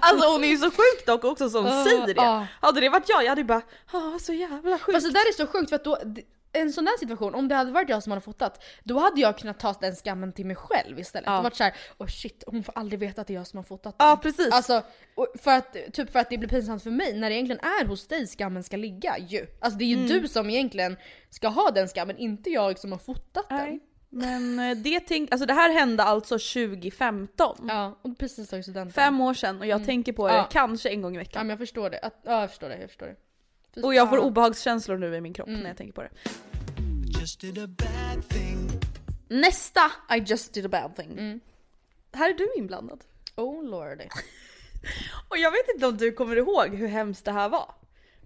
[0.00, 2.12] Alltså hon är ju så sjuk dock också som Ja, säger det.
[2.16, 2.46] ja.
[2.60, 4.96] Hade det varit jag, jag hade ju bara ah, så jävla sjukt.
[4.96, 5.98] Fast det där är så sjukt för att då,
[6.54, 9.38] en sån där situation, om det hade varit jag som hade fotat, då hade jag
[9.38, 11.26] kunnat ta den skammen till mig själv istället.
[11.26, 11.38] Ja.
[11.38, 13.64] Och varit såhär, oh shit hon får aldrig veta att det är jag som har
[13.64, 14.08] fotat den.
[14.08, 14.52] Ja precis.
[14.52, 14.82] Alltså,
[15.38, 18.06] för att, typ för att det blir pinsamt för mig när det egentligen är hos
[18.06, 19.46] dig skammen ska ligga ju.
[19.60, 20.08] Alltså det är ju Mm.
[20.22, 20.96] du som egentligen
[21.30, 23.58] ska ha den skammen, inte jag som har fotat den.
[23.58, 23.80] Nej.
[24.10, 27.56] Men eh, det, tänk, alltså det här hände alltså 2015.
[27.68, 28.92] Ja, och precis tagit studenten.
[28.92, 30.48] Fem år sedan och jag tänker på det Ja.
[30.52, 31.40] kanske en gång i Ja veckan.
[31.46, 32.00] men jag förstår det.
[32.24, 33.16] Ja jag förstår det, jag förstår det.
[33.82, 35.60] Och jag får obehagskänslor nu i min kropp Mm.
[35.60, 36.10] när jag tänker på det.
[37.20, 38.70] Just did a bad thing.
[39.28, 39.80] Nästa
[40.16, 41.12] I just did a bad thing.
[41.18, 41.40] Mm.
[42.12, 43.04] Här är du inblandad.
[43.36, 44.04] Oh lordy.
[45.28, 47.74] Och jag vet inte om du kommer ihåg hur hemskt det här var.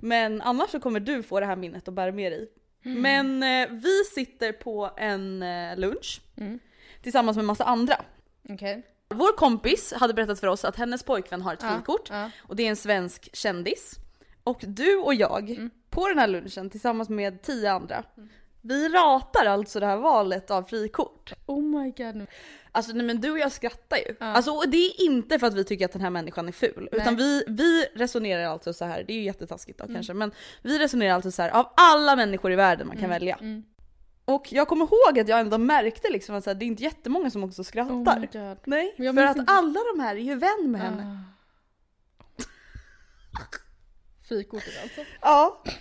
[0.00, 2.48] Men annars så kommer du få det här minnet och bära med dig.
[2.84, 3.02] Mm.
[3.02, 6.58] Men eh, vi sitter på en eh, lunch Mm.
[7.02, 8.04] tillsammans med massa andra.
[8.48, 8.82] Okej.
[9.08, 12.30] Vår kompis hade berättat för oss att hennes pojkvän har ett Ja, frikort ja.
[12.42, 13.94] och det är en svensk kändis.
[14.48, 15.70] Och du och jag Mm.
[15.90, 18.04] på den här lunchen tillsammans med tio andra,
[18.62, 21.32] vi ratar alltså det här valet av frikort.
[21.46, 22.26] Oh my god.
[22.72, 24.14] Alltså nej, men du och jag skrattar ju.
[24.20, 24.26] Ja.
[24.26, 26.88] Alltså och det är inte för att vi tycker att den här människan är ful.
[26.92, 27.00] Nej.
[27.00, 29.04] Utan vi, vi resonerar alltså så här.
[29.06, 29.94] det är ju jättetaskigt då Mm.
[29.94, 30.32] kanske, men
[30.62, 31.50] vi resonerar alltså så här.
[31.50, 33.36] av alla människor i världen man kan välja.
[33.40, 33.64] Mm.
[34.24, 37.44] Och jag kommer ihåg att jag ändå märkte liksom att det är inte jättemånga som
[37.44, 37.94] också skrattar.
[37.94, 38.58] Oh my god.
[38.64, 41.02] Nej, för att inte- alla de här är ju vän med henne.
[41.02, 41.24] Ah.
[44.28, 45.00] Frikortet alltså.
[45.20, 45.62] Ja.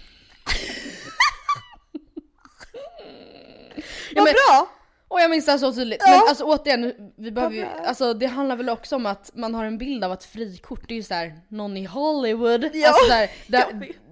[4.16, 4.70] Ja, Vad bra!
[5.08, 6.02] Och jag minns det så tydligt.
[6.06, 6.12] Ja.
[6.12, 9.66] Men alltså återigen, vi behöver ju, alltså det handlar väl också om att man har
[9.66, 12.70] en bild av att frikort, är ju såhär någon i Hollywood.
[12.74, 13.68] Ja, alltså, så här, det,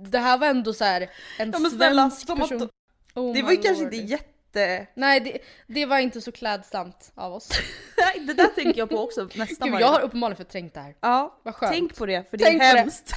[0.10, 1.02] det här var ändå så här
[1.40, 2.70] en Ja, men snälla, svensk som att- person.
[3.16, 4.88] Oh det var ju kanske inte jätte...
[4.94, 7.50] Nej det, det var inte så klädsamt av oss.
[7.98, 10.96] Nej, det där tänker jag på också nästan Gud, jag har uppenbarligen förträngt det här.
[11.02, 11.72] Ja, Vad skönt.
[11.74, 13.14] tänk på det för det Tänk är hemskt.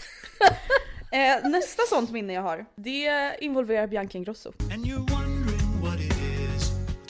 [1.12, 4.48] Eh, nästa sånt minne jag har, det involverar Bianca Ingrosso.
[4.48, 4.54] Is.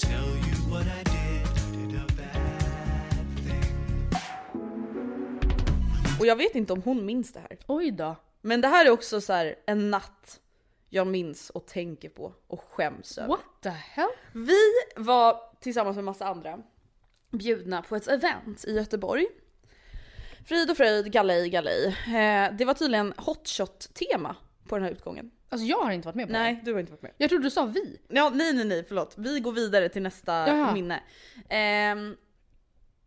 [0.01, 0.71] Did.
[0.71, 0.79] Did.
[6.21, 7.59] Och jag vet inte om hon minns det här.
[7.67, 8.17] Oj då.
[8.41, 10.41] Men det här är också så här en natt
[10.89, 13.29] jag minns och tänker på och skäms över.
[13.29, 14.09] What the hell?
[14.33, 14.59] Vi
[14.97, 16.59] var tillsammans med massa andra
[17.31, 19.27] bjudna på ett event i Göteborg.
[20.49, 21.87] Frid och fröjd, galej, galej.
[22.07, 24.37] Eh, det var tydligen hotshot-tema
[24.69, 25.31] på den här utgången.
[25.49, 26.39] Alltså jag har inte varit med på det.
[26.39, 27.13] Nej, du har inte varit med.
[27.19, 28.01] Jag trodde du sa vi.
[28.09, 29.15] Ja, nej, nej, nej, förlåt.
[29.17, 30.73] Vi går vidare till nästa Jaha.
[30.73, 31.01] minne.
[31.49, 32.17] Ehm,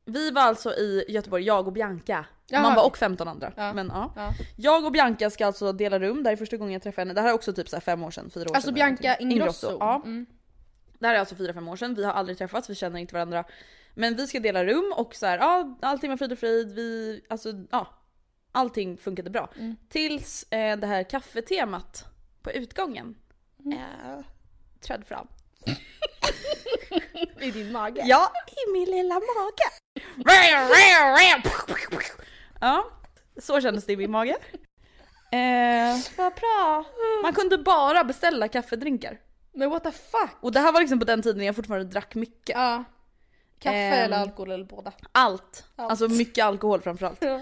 [0.05, 2.25] vi var alltså i Göteborg, jag och Bianca.
[2.47, 3.53] Jaha, Man var och 15 andra.
[3.55, 3.73] Ja.
[3.73, 4.13] Men, ja.
[4.15, 4.33] Ja.
[4.55, 7.13] Jag och Bianca ska alltså dela rum, det här är första gången jag träffar henne.
[7.13, 8.73] Det här är också typ så fem år sedan, fyra år Alltså sedan.
[8.73, 9.37] Bianca eller någonting.
[9.37, 9.77] Ingrosso.
[9.79, 10.01] Ja.
[10.05, 10.25] Mm.
[10.99, 13.13] Det här är alltså fyra, fem år sedan, vi har aldrig träffats, vi känner inte
[13.13, 13.43] varandra.
[13.93, 17.21] Men vi ska dela rum och så här, ja allting var frid och frid, vi,
[17.29, 17.87] alltså ja.
[18.53, 19.49] Allting funkade bra.
[19.57, 19.75] Mm.
[19.89, 22.05] Tills eh, det här kaffetemat
[22.41, 23.15] på utgången
[23.65, 23.77] Mm.
[23.77, 24.19] eh,
[24.87, 25.27] trädde fram.
[27.41, 28.01] I din mage.
[28.05, 29.69] Ja, i min lilla mage.
[32.61, 32.85] Ja,
[33.41, 34.37] så kändes det i min mage.
[35.31, 36.85] Eh, vad bra.
[37.23, 39.19] Man kunde bara beställa kaffedrinkar.
[39.53, 40.37] Men what the fuck?
[40.41, 42.55] Och det här var liksom på den tiden jag fortfarande drack mycket.
[42.55, 42.83] Ja.
[43.61, 44.91] Kaffe Ehm, eller alkohol eller båda.
[45.11, 45.63] Allt.
[45.75, 45.91] Allt.
[45.91, 47.23] Alltså mycket alkohol framförallt.
[47.23, 47.39] Ja.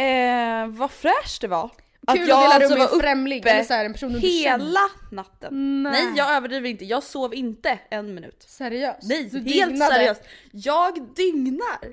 [0.00, 1.70] Eh, vad fräscht det var.
[2.12, 4.80] Kul att dela rum med en främling eller så här, en person du hela
[5.10, 5.82] natten.
[5.82, 5.92] Nej.
[5.92, 8.44] Nej jag överdriver inte, jag sov inte en minut.
[8.48, 8.98] Seriöst?
[9.02, 9.94] Nej, Du helt dygnade.
[9.94, 10.22] seriöst.
[10.52, 11.92] Jag dygnar.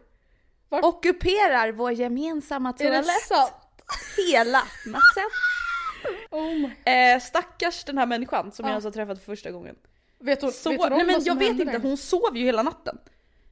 [0.70, 3.06] Var- Ockuperar vår gemensamma toalett
[4.32, 5.30] hela natten.
[6.32, 6.94] Oh.
[6.94, 8.70] Eh, stackars den här människan som Ja.
[8.72, 9.76] jag alltså träffat för första gången.
[10.20, 12.98] Vet hon, Så, vet hon nej men jag vet inte, hon sov ju hela natten.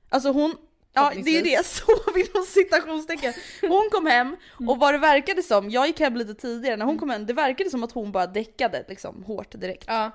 [0.10, 0.56] Alltså hon,
[0.94, 3.34] ja det är ju det, sov inom citationstecken.
[3.62, 4.36] Hon kom hem
[4.68, 7.34] och vad det verkade som, jag gick hem lite tidigare, när hon kom hem, det
[7.34, 9.86] verkade som att hon bara däckade liksom hårt direkt.
[9.88, 10.12] Ja.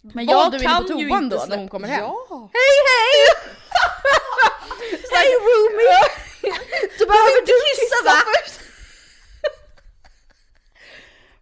[0.00, 2.00] Men Var jag du inne kan på ju toan inte då, när hon kommer hem?
[2.00, 2.50] Ja!
[2.52, 3.18] Hej hej!
[5.12, 6.02] Hej roomie!
[6.98, 8.18] Du behöver inte kissa va?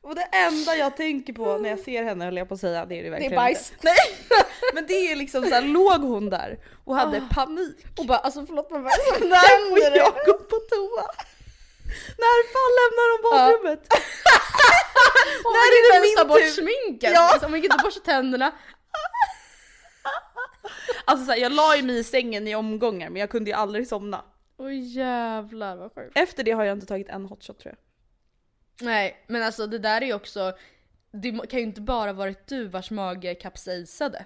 [0.07, 2.87] Och det enda jag tänker på när jag ser henne höll jag på att säga,
[2.87, 3.71] det är det verkligen bajs.
[3.73, 3.85] inte.
[3.85, 4.41] Nej!
[4.75, 7.77] Men det är liksom såhär, låg hon där och hade panik.
[7.99, 9.99] Och bara alltså förlåt men vad är det När får händer?
[9.99, 11.07] jag gå på toa?
[12.19, 13.87] När fan lämnar de badrummet?
[15.45, 16.47] Hon När är det min bort tur?
[16.51, 17.11] sminket.
[17.15, 17.33] Ja.
[17.33, 18.53] Alltså, hon gick inte borsta tänderna.
[21.05, 23.89] Alltså såhär, jag la ju mig i sängen i omgångar men jag kunde ju aldrig
[23.89, 24.25] somna.
[24.59, 26.19] Oj jävlar vad sjukt.
[26.19, 27.86] Efter det har jag inte tagit en hotshot tror jag.
[28.81, 30.53] Nej men alltså det där är ju också,
[31.13, 34.25] det kan ju inte bara varit du vars mage kapsejsade.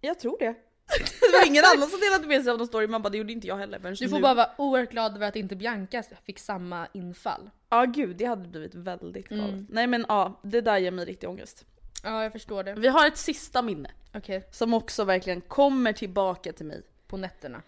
[0.00, 0.54] Jag tror det.
[1.20, 3.32] Det var ingen annan som delade med sig av någon story, man bara det gjorde
[3.32, 4.22] inte jag heller förrän Du får nu.
[4.22, 7.50] bara vara oerhört glad över att inte Bianca fick samma infall.
[7.70, 9.48] Ja gud, det hade blivit väldigt galet.
[9.48, 9.66] Mm.
[9.70, 11.64] Nej men ja, det där ger mig riktig ångest.
[12.04, 12.74] Ja jag förstår det.
[12.74, 16.82] Vi har ett sista minne Okej, som också verkligen kommer tillbaka till mig.
[17.06, 17.62] på nätterna.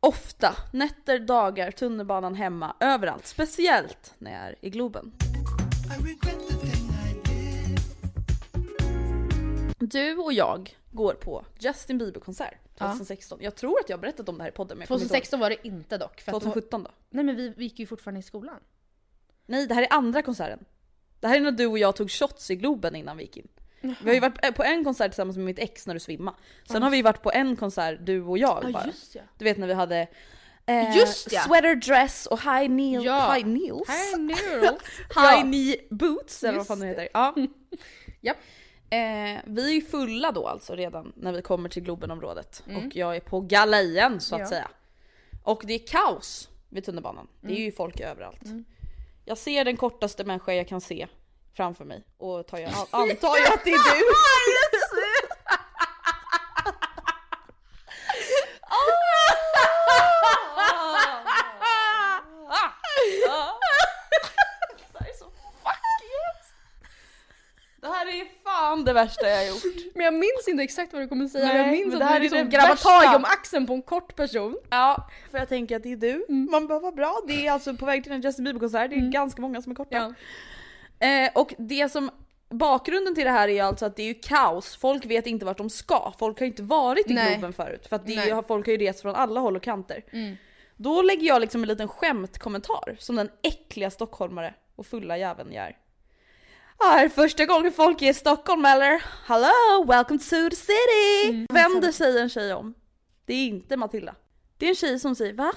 [0.00, 3.26] Ofta, nätter, dagar, tunnelbanan, hemma, överallt.
[3.26, 5.12] Speciellt när jag är i Globen.
[9.78, 13.38] Du och jag går på Justin Bieber-konsert 2016.
[13.42, 15.14] Jag tror att jag har berättat om det här i podden men jag kommer inte
[15.14, 15.22] ihåg.
[15.22, 16.20] 2016 var det inte dock.
[16.20, 16.90] För att då, 2017 då?
[17.10, 18.60] nej men vi, vi gick ju fortfarande i skolan.
[19.46, 20.64] Nej, det här är andra konserten.
[21.20, 23.48] Det här är när du och jag tog shots i Globen innan vi gick in.
[23.80, 26.36] Vi har ju varit på en konsert tillsammans med mitt ex när du svimmade.
[26.64, 28.86] Sen har vi varit på en konsert du och jag Ja bara.
[28.86, 29.22] just ja.
[29.38, 30.08] Du vet när vi hade
[30.68, 31.40] eh, Just ja.
[31.40, 33.32] sweater dress och high kneel, Ja.
[33.34, 33.88] high neels.
[35.14, 37.08] High knee boots eller vad Just fan det heter.
[37.12, 37.34] Ja.
[38.20, 38.36] Japp.
[38.90, 42.62] Eh, vi är fulla då alltså redan när vi kommer till Globenområdet.
[42.66, 44.46] Och jag är på galejen så att Ja.
[44.46, 44.68] säga.
[45.42, 47.28] Och det är kaos vid tunnelbanan.
[47.40, 48.42] Det är ju folk överallt.
[49.24, 51.06] Jag ser den kortaste människa jag kan se
[51.56, 54.04] framför mig och tar jag, antar jag att det är du.
[67.80, 68.24] Det här är
[68.68, 69.94] fan det värsta jag har gjort.
[69.94, 71.46] Men jag minns inte exakt vad du kommer säga.
[71.46, 73.72] Nej, jag minns men att det här du är liksom grabbar tag om axeln på
[73.72, 74.56] en kort person.
[74.70, 76.26] Ja, för jag tänker att det är du.
[76.28, 79.10] Man bara vad bra, det är alltså på väg till en Justin Bieber-konsert, det är
[79.10, 80.14] ganska många som är korta.
[80.98, 82.10] Eh, och det som,
[82.48, 85.58] bakgrunden till det här är alltså att det är ju kaos, folk vet inte vart
[85.58, 87.32] de ska, folk har inte varit i Nej.
[87.32, 90.04] Globen förut för att det är, folk har ju rest från alla håll och kanter.
[90.12, 90.36] Mm.
[90.76, 95.64] Då lägger jag liksom en liten skämtkommentar som den äckliga stockholmare och fulla jäveln jag
[95.64, 95.76] är.
[96.84, 99.02] Är det första gången folk är i Stockholm eller?
[99.26, 101.46] Hello, welcome to the city!
[101.50, 102.74] Vänder sig en tjej om.
[103.26, 104.14] Det är inte Matilda.
[104.58, 105.52] Det är en tjej som säger va?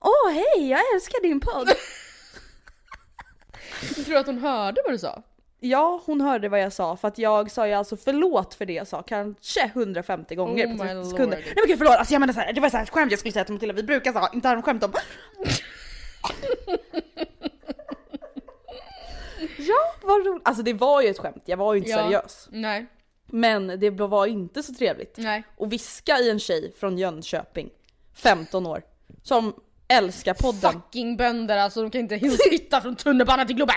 [0.00, 1.68] Åh hej, jag älskar din podd!
[3.96, 5.22] Jag tror att hon hörde vad du sa.
[5.60, 8.72] ja, hon hörde vad jag sa för att jag sa ju alltså förlåt för det
[8.72, 11.36] jag sa kanske 150 gånger Oh på my 30 sekunder.
[11.36, 11.44] lord.
[11.46, 13.32] Nej men gud förlåt, alltså jag menar såhär, det var såhär ett skämt jag skulle
[13.32, 14.92] säga till Matilda, vi brukar så, inte ha skämt om.
[20.04, 20.42] Vad roligt.
[20.48, 21.96] Alltså det var ju ett skämt, jag var ju inte Ja.
[21.98, 22.48] seriös.
[22.50, 22.86] Nej.
[23.26, 25.14] Men det var inte så trevligt.
[25.18, 25.42] Nej.
[25.56, 27.70] Och viska i en tjej från Jönköping,
[28.14, 28.82] 15 år,
[29.22, 29.54] som
[29.88, 30.72] älskar podden.
[30.72, 32.16] Fucking bönder alltså, de kan inte
[32.50, 33.76] hitta från tunnelbanan till Globen.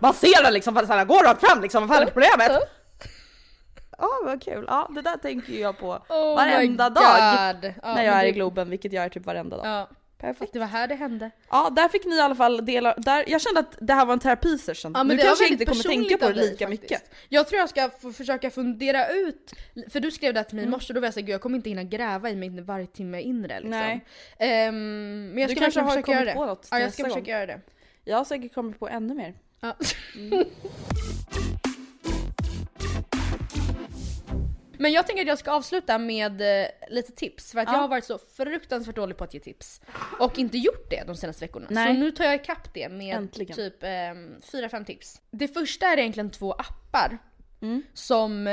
[0.00, 2.62] Man ser den liksom, för att gå rakt fram liksom, vad fan är problemet?
[3.98, 7.04] Ja vad kul, ja det där tänker jag på Oh varenda dag.
[7.62, 7.74] God.
[7.82, 9.66] När jag är i Globen, vilket jag är typ varenda dag.
[9.66, 9.88] Ja.
[10.18, 10.52] Perfekt.
[10.52, 11.30] Det var här det hände.
[11.50, 14.12] Ja, där fick ni i alla fall dela, där, jag kände att det här var
[14.12, 14.92] en terapisession.
[14.94, 16.68] Ja, nu kanske jag inte kommer tänka på det lika faktiskt.
[16.82, 17.10] mycket.
[17.28, 19.52] Jag tror jag ska försöka fundera ut,
[19.92, 20.62] för du skrev det här till Mm.
[20.64, 22.64] mig i morse och då var jag såhär jag kommer inte hinna gräva i min
[22.64, 23.70] varje timme inre liksom.
[23.70, 24.04] Nej.
[24.38, 26.34] Ehm, men jag Du ska kanske försöka göra kommit det.
[26.34, 27.30] på något ja, jag ska försöka gång.
[27.30, 27.60] göra det.
[28.04, 29.34] Jag har säkert kommit på ännu mer.
[29.60, 29.76] Ja.
[30.16, 30.44] Mm.
[34.84, 37.72] Men jag tänker att jag ska avsluta med eh, lite tips för att Ja.
[37.74, 39.80] jag har varit så fruktansvärt dålig på att ge tips.
[40.18, 41.66] Och inte gjort det de senaste veckorna.
[41.70, 41.94] Nej.
[41.94, 43.56] Så nu tar jag ikapp det med Äntligen.
[43.56, 45.20] typ ehm, fyra, fem tips.
[45.30, 47.18] Det första är egentligen två appar
[47.62, 47.82] Mm.
[47.94, 48.52] som eh,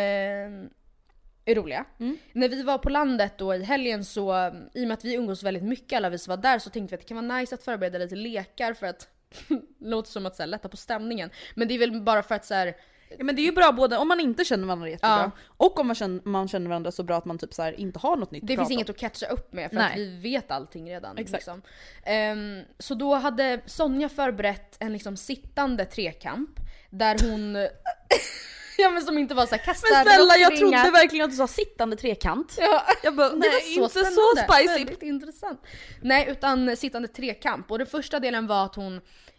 [1.45, 1.85] är roliga.
[2.33, 5.13] När vi var på landet då i helgen så, eh, i och med att vi
[5.15, 7.37] umgås väldigt mycket alla vi som var där så tänkte vi att det kan vara
[7.39, 9.07] nice att förbereda lite lekar för att
[9.79, 11.29] låter som att så här, lätta på stämningen.
[11.55, 12.75] Men det är väl bara för att så här,
[13.17, 15.41] Ja, men det är ju bra både om man inte känner varandra jättebra Ja.
[15.57, 18.15] och om man känner, man känner varandra så bra att man typ så inte har
[18.17, 18.93] något nytt Det finns prata inget om.
[18.93, 19.91] att catcha upp med för Nej.
[19.91, 21.17] att vi vet allting redan.
[21.17, 21.33] Exakt.
[21.41, 21.61] Liksom.
[22.05, 26.49] Ehm, så då hade Sonja förberett en liksom sittande trekamp
[26.89, 27.55] där hon
[28.77, 31.47] Ja men som inte var såhär kasta Men snälla jag trodde verkligen att du sa
[31.47, 32.55] sittande trekant.
[32.59, 32.83] Ja.
[33.03, 33.49] Jag bara, Det nej
[33.79, 34.53] var inte så spännande.
[34.53, 34.67] spicy.
[34.85, 35.61] Väldigt intressant.
[36.01, 38.95] Nej utan sittande trekamp och den första delen var att hon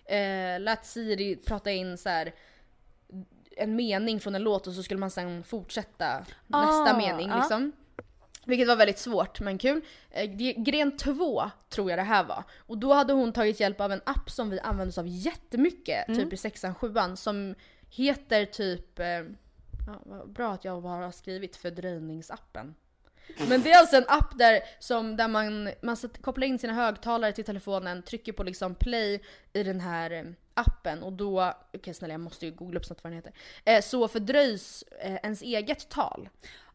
[0.07, 2.33] eh, lät Siri prata in så här
[3.57, 7.37] en mening från en låt och så skulle man sen fortsätta nästa Ah, mening ja.
[7.39, 7.73] liksom.
[8.45, 9.81] Vilket var väldigt svårt men kul.
[10.11, 10.25] Eh,
[10.63, 12.45] Gren 2 tror jag det här var.
[12.59, 16.09] Och då hade hon tagit hjälp av en app som vi använde oss av jättemycket,
[16.09, 16.21] Mm.
[16.21, 17.55] typ i sexan, sjuan, som
[17.91, 18.99] heter typ...
[18.99, 19.07] Eh,
[19.87, 22.75] ja, bra att jag bara har skrivit fördröjningsappen.
[23.49, 27.33] Men det är alltså en app där, som, där man, man kopplar in sina högtalare
[27.33, 29.23] till telefonen, trycker på liksom play
[29.53, 33.13] i den här appen och då, okej snälla jag måste ju googla upp snabbt vad
[33.13, 33.33] den heter.
[33.65, 36.29] Eh, så fördröjs eh, ens eget tal.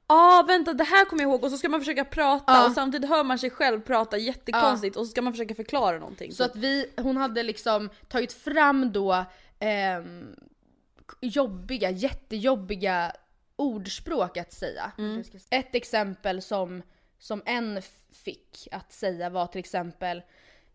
[0.08, 2.66] ah, vänta det här kommer jag ihåg och så ska man försöka prata Ja.
[2.68, 6.32] och samtidigt hör man sig själv prata jättekonstigt och så ska man försöka förklara någonting.
[6.34, 9.26] Så att vi, hon hade liksom tagit fram då
[9.60, 10.36] ehm,
[11.22, 13.12] jobbiga, jättejobbiga
[13.56, 14.92] ordspråk att säga.
[15.50, 16.82] Ett exempel som,
[17.20, 20.22] som en fick att säga var till exempel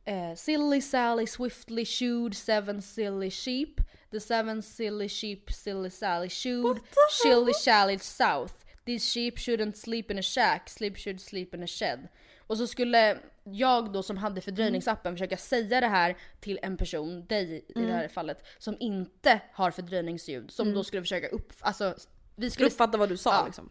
[0.05, 3.81] eh, Silly Sally swiftly shooed seven silly sheep.
[4.11, 6.81] The seven silly sheep silly Sally shooed.
[7.23, 8.65] Shilly shallied south.
[8.85, 12.09] These sheep shouldn't sleep in a shack, sleep should sleep in a shed.
[12.47, 17.27] Och så skulle jag då som hade fördröjningsappen försöka säga det här till en person,
[17.27, 20.51] dig i det här fallet, som inte har fördröjningsljud.
[20.51, 21.53] Som då skulle försöka upp...
[21.61, 21.95] Alltså,
[22.37, 23.47] vi skulle uppfatta vad du sa Ja.
[23.47, 23.71] liksom.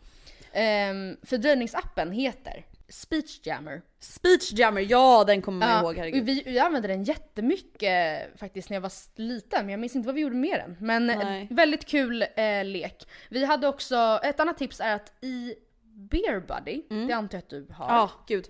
[0.54, 3.82] Ehm, fördröjningsappen heter Speech Jammer.
[4.00, 6.26] Speech jammer, ja den kommer man Ja, ihåg herregud.
[6.26, 10.16] vi, vi använde den jättemycket faktiskt när jag var liten, men jag minns inte vad
[10.16, 10.78] vi gjorde med den.
[10.80, 11.48] Men eh, Nej.
[11.52, 13.08] väldigt kul eh, lek.
[13.30, 17.50] Vi hade också, ett annat tips är att i Beer Buddy, det antar jag att
[17.50, 17.86] du har.
[17.86, 17.96] Mm.
[17.96, 18.48] Ja, gud.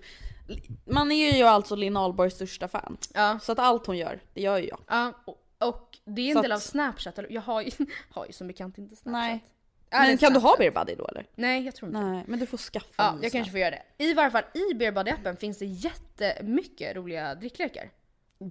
[0.86, 2.96] Man är ju alltså Linn Ahlborgs största fan.
[3.14, 3.38] Ja.
[3.42, 4.80] Så att allt hon gör, det gör ju jag.
[4.88, 5.38] Ja, och,
[5.68, 7.18] och det är en Så del av Snapchat.
[7.30, 7.70] Jag har ju,
[8.10, 9.22] har ju som bekant inte Snapchat.
[9.30, 9.44] Nej.
[9.92, 10.56] Men kan du ha?
[10.58, 11.26] Beer Buddy då eller?
[11.34, 14.04] Nej, jag tror inte Nej, men du får skaffa Ja, jag kanske får göra det.
[14.04, 17.90] I varje fall i Beer Buddy-appen finns det jättemycket roliga dricklekar.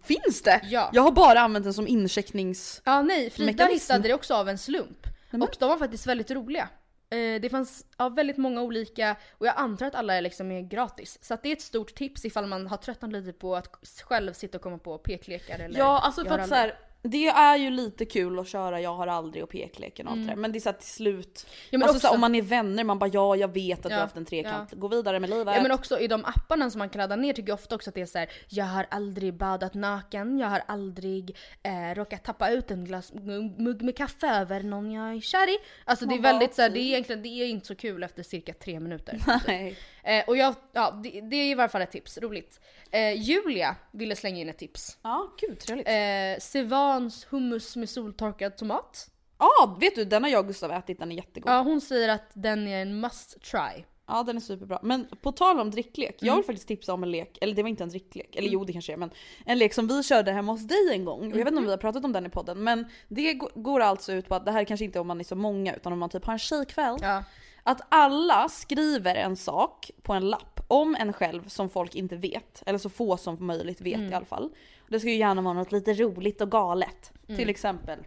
[0.03, 0.61] Finns det?
[0.63, 0.89] Ja.
[0.93, 2.81] Jag har bara använt den som inchecknings...
[2.85, 3.73] Ja nej, Frida Mekanism.
[3.93, 5.07] hittade det också av en slump.
[5.31, 6.69] Och de var faktiskt väldigt roliga.
[7.09, 10.61] Eh, Det fanns ja, väldigt många olika och jag antar att alla är liksom är
[10.61, 11.17] gratis.
[11.21, 13.69] Så det är ett stort tips ifall man har tröttnat lite på att
[14.03, 17.57] själv sitta och komma på peklekar eller Ja, alltså för att så här, det är
[17.57, 20.35] ju lite kul att köra jag har aldrig och pekleken och allt det där.
[20.35, 21.67] Men det är så att till slut, Mm.
[21.69, 23.77] Ja, men alltså också- så här, om man är vänner, man bara ja jag vet
[23.79, 24.77] att du Ja, har haft en trekant, ja.
[24.77, 25.55] gå vidare med livet.
[25.55, 27.89] Ja men också i de apparna som man kan ladda ner tycker jag ofta också
[27.89, 32.23] att det är så här: jag har aldrig badat naken, jag har aldrig eh, råkat
[32.23, 33.13] tappa ut en glas,
[33.57, 35.57] mugg med kaffe över någon jag är kär i.
[35.85, 38.03] Alltså det är Man väldigt så här, det är egentligen det är inte så kul
[38.03, 39.19] efter cirka tre minuter.
[39.47, 39.77] Nej.
[40.03, 42.59] Eh, och jag, ja det, det är i varje fall ett tips, roligt.
[42.91, 44.97] Eh, Julia ville slänga in ett tips.
[45.01, 45.87] Ja, gud trevligt.
[45.87, 49.07] Eh, Sevans hummus med soltorkad tomat.
[49.39, 51.51] Ja, vet du den har jag och Gustav ätit, den är jättegod.
[51.53, 53.83] Ja hon säger att den är en must try.
[54.07, 54.79] Ja den är superbra.
[54.83, 56.35] Men på tal om dricklek, jag Mm.
[56.37, 58.73] vill faktiskt tipsa om en lek, eller det var inte en dricklek, eller jo det
[58.73, 59.11] kanske är men
[59.45, 61.19] en lek som vi körde hemma hos dig en gång.
[61.19, 63.49] Och jag vet inte om vi har pratat om den i podden men det gå-
[63.55, 65.75] går alltså ut på att det här kanske inte är om man är så många
[65.75, 66.97] utan om man typ har en tjejkväll.
[67.01, 67.23] Ja.
[67.63, 72.63] Att alla skriver en sak på en lapp om en själv som folk inte vet,
[72.65, 74.11] eller så få som möjligt vet Mm.
[74.11, 74.49] i alla fall.
[74.87, 77.11] Det ska ju gärna vara något lite roligt och galet.
[77.27, 77.37] Mm.
[77.37, 77.99] Till exempel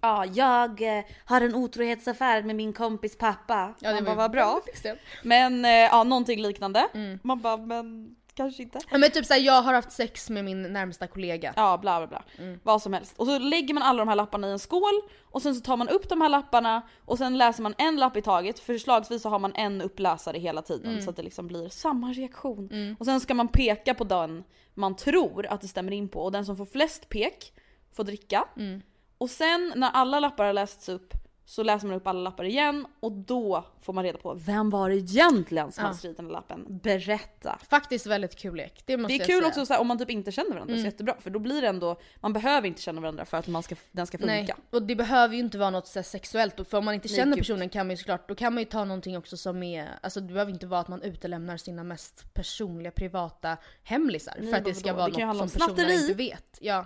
[0.00, 3.74] Ja, jag eh, har en otrohetsaffär med min kompis pappa.
[3.80, 4.60] Ja, det Man bara, vad bra.
[5.22, 6.88] Men eh, ja, någonting liknande.
[6.94, 7.18] Mm.
[7.22, 8.78] Man bara, men kanske inte.
[8.90, 11.52] Ja, men typ såhär, jag har haft sex med min närmsta kollega.
[11.56, 12.24] Ja, bla bla bla.
[12.38, 12.60] Mm.
[12.62, 13.14] Vad som helst.
[13.16, 15.76] Och så lägger man alla de här lapparna i en skål och sen så tar
[15.76, 18.58] man upp de här lapparna och sen läser man en lapp i taget.
[18.58, 21.02] Förslagsvis så har man en uppläsare hela tiden Mm.
[21.02, 22.96] så att det liksom blir samma reaktion.
[22.98, 26.32] Och sen ska man peka på den man tror att det stämmer in på och
[26.32, 27.52] den som får flest pek
[27.92, 28.44] får dricka.
[28.56, 28.82] Mm.
[29.18, 31.12] Och sen när alla lappar har lästs upp
[31.48, 34.90] så läser man upp alla lappar igen och då får man reda på vem var
[34.90, 35.88] det egentligen som Ja.
[35.88, 36.64] har skrivit den lappen.
[36.82, 37.58] Berätta.
[37.68, 38.82] Faktiskt väldigt kul lek.
[38.86, 39.48] Det måste Det är jag kul säga.
[39.48, 40.80] också så här, om man typ inte känner varandra Mm.
[40.82, 43.62] så jättebra för då blir det ändå, man behöver inte känna varandra för att man
[43.62, 44.32] ska, den ska funka.
[44.32, 46.68] Nej, och det behöver ju inte vara något så sexuellt.
[46.68, 47.38] För om man inte Nej, känner gud.
[47.44, 50.20] personen kan man ju såklart, då kan man ju ta någonting också som är, alltså
[50.20, 54.34] det behöver inte vara att man utelämnar sina mest personliga privata hemlisar.
[54.40, 55.94] Nej, för att det ska Det vara handla något om som snatteri.
[56.02, 56.58] inte vet.
[56.60, 56.84] Ja.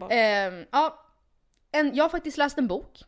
[0.00, 1.04] Bara, Ehm, ja.
[1.72, 2.98] En, jag har faktiskt läst en bok.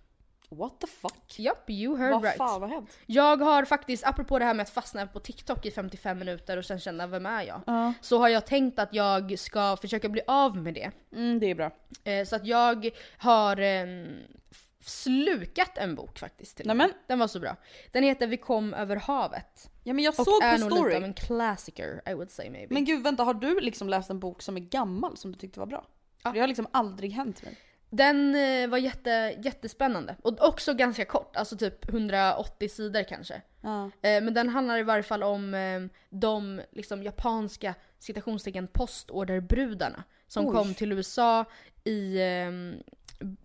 [0.51, 1.39] What the fuck?
[1.39, 2.37] Japp, you heard Vad right.
[2.37, 2.99] fan har hänt?
[3.07, 6.65] Jag har faktiskt, apropå det här med att fastna på TikTok i 55 minuter och
[6.65, 7.61] sen känna vem är jag?
[7.67, 7.93] Ja.
[8.01, 10.91] Så har jag tänkt att jag ska försöka bli av med det.
[11.13, 11.71] Mm, det är bra.
[12.05, 13.57] Eh, så att jag har
[14.51, 16.57] f- slukat en bok faktiskt.
[16.57, 16.77] Till och.
[16.77, 16.91] Nämen.
[17.07, 17.57] Den var så bra.
[17.93, 19.71] Den heter Vi kom över havet.
[19.85, 20.89] Ja men jag Och såg är på nog story.
[20.89, 22.75] lite av en classicer I would say maybe.
[22.75, 25.61] Men gud vänta, har du liksom läst en bok som är gammal som du tyckte
[25.61, 25.85] var bra?
[26.23, 27.57] För Det har liksom aldrig hänt mig.
[27.91, 30.17] Den eh, var jätte, jättespännande.
[30.23, 33.43] Och också ganska kort, alltså typ 180 sidor kanske.
[33.61, 33.85] Ja.
[33.85, 35.81] Eh, men den handlar i varje fall om eh,
[36.11, 40.53] de liksom, japanska citationstecken postorderbrudarna som Oj.
[40.53, 41.45] kom till USA
[41.85, 42.51] i eh,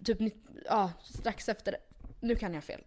[0.04, 0.34] typ
[0.66, 1.78] ja, strax efter,
[2.20, 2.84] nu kan jag fel,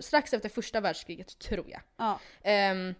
[0.00, 1.80] strax efter första världskriget tror jag.
[1.96, 2.20] Ja.
[2.42, 2.94] Ehm,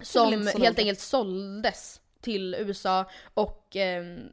[0.00, 4.32] som helt enkelt såldes till USA och ehm,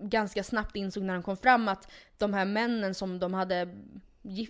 [0.00, 3.68] ganska snabbt insåg när de kom fram att de här männen som de hade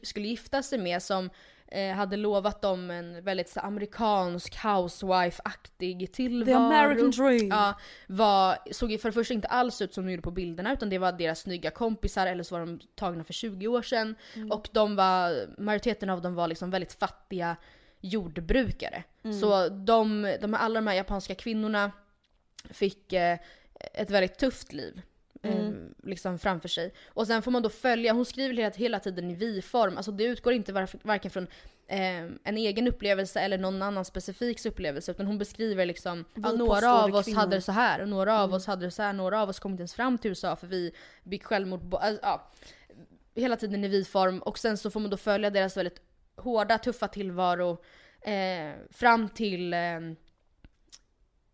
[0.03, 1.31] skulle gifta sig med som
[1.71, 6.47] eh, hade lovat dem en väldigt så, amerikansk housewife-aktig tillvaro.
[6.47, 7.49] The American dream.
[7.49, 10.91] Ja, var, såg för det första inte alls ut som de gjorde på bilderna utan
[10.91, 14.15] det var deras snygga kompisar eller så var de tagna för 20 år sedan.
[14.35, 14.51] Mm.
[14.51, 17.57] Och de var, majoriteten av dem var liksom väldigt fattiga
[18.01, 19.05] jordbrukare.
[19.23, 19.41] Mm.
[19.41, 21.93] Så de, de, alla de här japanska kvinnorna
[22.71, 23.39] fick eh,
[23.95, 25.03] ett väldigt tufft liv.
[25.43, 25.95] Mm.
[26.03, 26.93] liksom framför sig.
[27.09, 30.25] Och sen får man då följa, hon skriver hela, hela tiden i vi-form, alltså det
[30.25, 31.47] utgår inte var, varken från
[31.87, 36.93] eh, en egen upplevelse eller någon annan specifik upplevelse utan hon beskriver liksom, ja, några
[36.93, 37.39] av oss kvinnor.
[37.41, 38.57] hade det så här och några av Mm.
[38.57, 40.67] oss hade det så här, några av oss kom inte ens fram till USA för
[40.67, 40.93] vi
[41.25, 41.95] begick självmord.
[41.95, 42.51] Alltså, ja,
[43.35, 46.01] hela tiden i vi-form och sen så får man då följa deras väldigt
[46.37, 47.79] hårda, tuffa tillvaro
[48.21, 50.01] eh, fram till eh,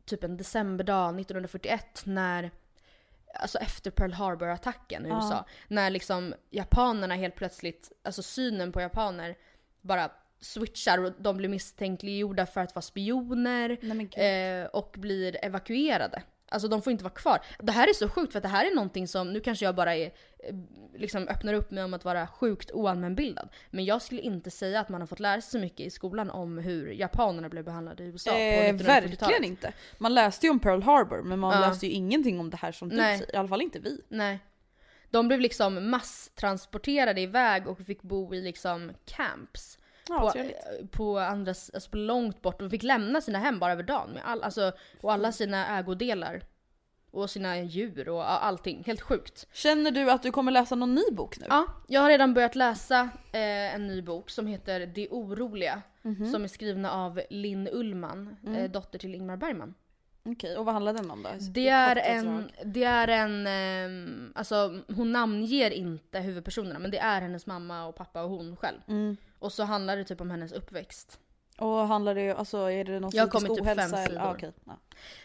[0.04, 2.50] typ en decemberdag 1941 när
[3.38, 5.16] Alltså efter Pearl Harbor-attacken i Ja.
[5.16, 5.44] USA.
[5.68, 9.36] När liksom japanerna helt plötsligt, alltså synen på japaner
[9.80, 10.10] bara
[10.40, 16.22] switchar och de blir misstänkliggjorda för att vara spioner Nej, eh, och blir evakuerade.
[16.48, 17.38] Alltså de får inte vara kvar.
[17.58, 19.94] Det här är så sjukt för det här är någonting som, nu kanske jag bara
[19.96, 20.54] är, eh,
[20.96, 23.48] liksom öppnar upp mig om att vara sjukt oallmänbildad.
[23.70, 26.30] Men jag skulle inte säga att man har fått lära sig så mycket i skolan
[26.30, 28.88] om hur japanerna blev behandlade i USA på Eh, 1940-talet.
[29.22, 29.72] verkligen inte.
[29.98, 31.68] Man läste ju om Pearl Harbor men man Ja.
[31.68, 33.18] läste ju ingenting om det här som du Nej.
[33.18, 33.34] säger.
[33.34, 34.00] I alla fall inte vi.
[34.08, 34.38] Nej.
[35.10, 39.75] De blev liksom masstransporterade iväg och fick bo i liksom camps.
[40.08, 40.56] Ja, på, trevligt.
[40.90, 44.22] på, andra, alltså på långt bort och fick lämna sina hem bara över dagen med
[44.24, 46.42] all, alltså, och alla sina ägodelar.
[47.10, 48.82] Och sina djur och allting.
[48.86, 49.46] Helt sjukt.
[49.52, 51.46] Känner du att du kommer läsa någon ny bok nu?
[51.48, 53.00] Ja, jag har redan börjat läsa
[53.32, 55.82] eh, en ny bok som heter Det oroliga.
[56.02, 56.32] Mhm.
[56.32, 58.54] Som är skrivna av Linn Ullman, Mm.
[58.64, 59.74] eh, dotter till Ingmar Bergman.
[60.26, 61.28] Okej, och vad handlar den om då?
[61.40, 67.20] Det är en, det är en, ehm, alltså hon namnger inte huvudpersonerna men det är
[67.20, 68.78] hennes mamma och pappa och hon själv.
[68.88, 69.16] Mm.
[69.38, 71.18] Och så handlar det typ om hennes uppväxt.
[71.58, 74.20] Och handlar det, alltså är det någon Jag kommit typ fem eller- sidor.
[74.20, 74.52] Ah, okej.
[74.64, 74.72] Ja.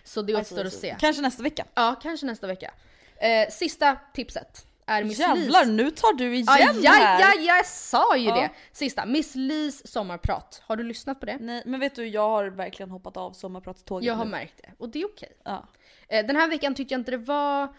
[0.03, 0.95] Så det återstår att se.
[0.99, 1.65] Kanske nästa vecka.
[1.73, 2.73] Ja, kanske nästa vecka.
[3.17, 5.75] Eh, sista tipset är Miss Jävlar, Lis.
[5.77, 7.31] nu tar du igen Aj, det här.
[7.37, 8.35] aj, jag sa ju Ja.
[8.35, 8.49] det!
[8.71, 10.61] Sista, Miss Lis sommarprat.
[10.65, 11.37] Har du lyssnat på det?
[11.41, 14.31] Nej, men vet du, jag har verkligen hoppat av sommarpratståget Jag har nu.
[14.31, 15.31] märkt det, och det är okej.
[15.43, 15.67] Ja.
[16.07, 17.75] Eh, Den här veckan tyckte jag inte det var...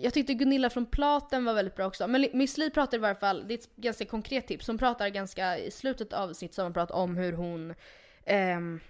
[0.00, 2.08] Jag tyckte Gunilla från Platen var väldigt bra också.
[2.08, 4.66] Men Miss Li pratar i varje fall, det är ett ganska konkret tips.
[4.66, 7.74] Hon pratar ganska i slutet av sitt sommarprat om hur hon...
[8.24, 8.80] ehm,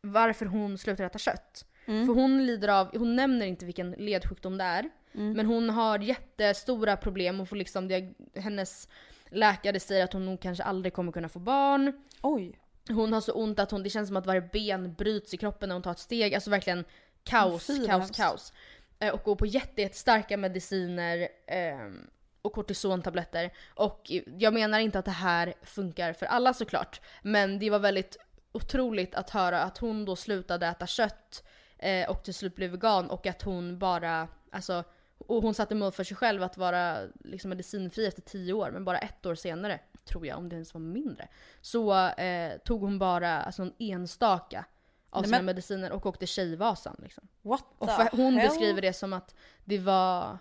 [0.00, 1.64] varför hon slutar äta kött.
[1.86, 2.06] Mm.
[2.06, 4.90] För hon lider av, hon nämner inte vilken ledsjukdom det är.
[5.14, 5.32] Mm.
[5.32, 8.88] Men hon har jättestora problem och får liksom, diag- hennes
[9.30, 11.92] läkare säger att hon nog kanske aldrig kommer kunna få barn.
[12.22, 12.58] Oj.
[12.88, 15.68] Hon har så ont att hon, det känns som att varje ben bryts i kroppen
[15.68, 16.34] när hon tar ett steg.
[16.34, 16.84] Alltså verkligen
[17.24, 18.52] kaos, Fy, vad kaos, kaos.
[18.98, 22.06] Eh, och går på jätte, jättestarka mediciner ehm,
[22.42, 23.50] och kortisontabletter.
[23.74, 27.00] Och jag menar inte att det här funkar för alla såklart.
[27.22, 28.16] Men det var väldigt
[28.52, 31.44] otroligt att höra att hon då slutade äta kött
[31.82, 34.84] eh, och till slut blev vegan och att hon bara, alltså
[35.18, 38.84] och hon satte mål för sig själv att vara liksom medicinfri efter tio år men
[38.84, 41.28] bara ett år senare, tror jag, om det ens var mindre,
[41.60, 44.64] så eh, tog hon bara alltså, en enstaka
[45.10, 46.96] av Nej, sina men- mediciner och åkte Tjejvasan.
[47.02, 47.28] Liksom.
[47.42, 48.48] What Och för, hon hell?
[48.48, 50.38] beskriver det som att det var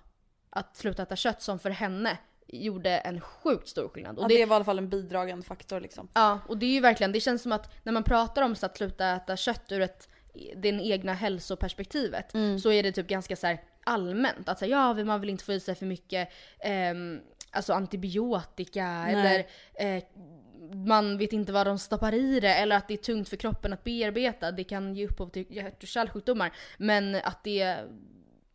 [0.49, 2.17] att sluta äta kött som för henne
[2.47, 4.17] gjorde en sjukt stor skillnad.
[4.17, 6.07] Och Ja, det var i alla fall en bidragande faktor liksom.
[6.13, 8.65] Ja, och det är ju verkligen, det känns som att när man pratar om så
[8.65, 10.09] att sluta äta kött ur ett,
[10.55, 12.59] det egna hälsoperspektivet Mm.
[12.59, 14.49] så är det typ ganska så allmänt.
[14.49, 16.29] Att säga ja, man vill inte få i sig för mycket
[16.59, 17.19] ehm,
[17.51, 19.13] alltså antibiotika Nej.
[19.15, 19.45] eller
[19.97, 20.03] eh,
[20.75, 23.73] man vet inte vad de stoppar i det eller att det är tungt för kroppen
[23.73, 24.51] att bearbeta.
[24.51, 26.51] Det kan ge upphov till hjärt och kärlsjukdomar.
[26.77, 27.77] Men att det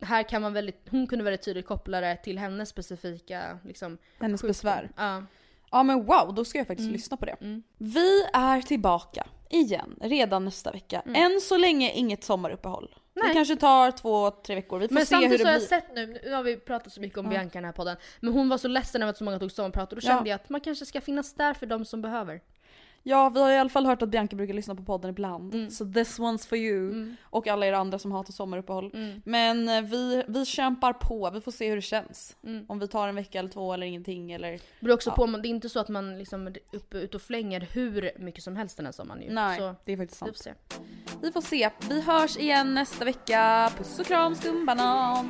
[0.01, 4.41] här kan man väldigt, hon kunde väldigt tydligt koppla det till hennes specifika liksom, Hennes
[4.41, 4.49] sjukdom.
[4.49, 4.91] besvär.
[4.97, 5.23] Ja.
[5.71, 6.93] Ja men wow, då ska jag faktiskt Mm.
[6.93, 7.35] lyssna på det.
[7.41, 7.63] Mm.
[7.77, 11.01] Vi är tillbaka igen redan nästa vecka.
[11.15, 12.95] Än så länge inget sommaruppehåll.
[13.13, 13.33] Det Nej.
[13.33, 14.79] kanske tar två, tre veckor.
[14.79, 15.69] Vi får Men se hur samtidigt det så har blir.
[15.71, 17.29] jag sett nu, nu har vi pratat så mycket om Ja.
[17.31, 19.51] Bianca i den här podden, men hon var så ledsen över att så många tog
[19.51, 20.11] sommarprat och då Ja.
[20.15, 22.41] kände jag att man kanske ska finnas där för de som behöver.
[23.09, 25.55] Ja, vi har i alla fall hört att Bianca brukar lyssna på podden ibland.
[25.55, 25.69] Mm.
[25.69, 26.89] Så this one's for you.
[26.91, 27.15] Mm.
[27.23, 28.91] Och alla er andra som hatar sommaruppehåll.
[28.93, 29.21] Mm.
[29.25, 32.37] Men eh, vi, vi kämpar på, vi får se hur det känns.
[32.43, 32.65] Mm.
[32.69, 34.51] Om vi tar en vecka eller två eller ingenting eller...
[34.51, 35.15] Det beror också Ja.
[35.15, 38.43] på, det är inte så att man liksom är uppe ut och flänger hur mycket
[38.43, 39.29] som helst den här sommaren ju.
[39.33, 40.57] Nej, Så det är faktiskt vi får sant.
[40.69, 40.79] se.
[41.21, 41.69] Vi får se.
[41.89, 43.71] Vi hörs igen nästa vecka.
[43.77, 45.29] Puss och kram skumbanan!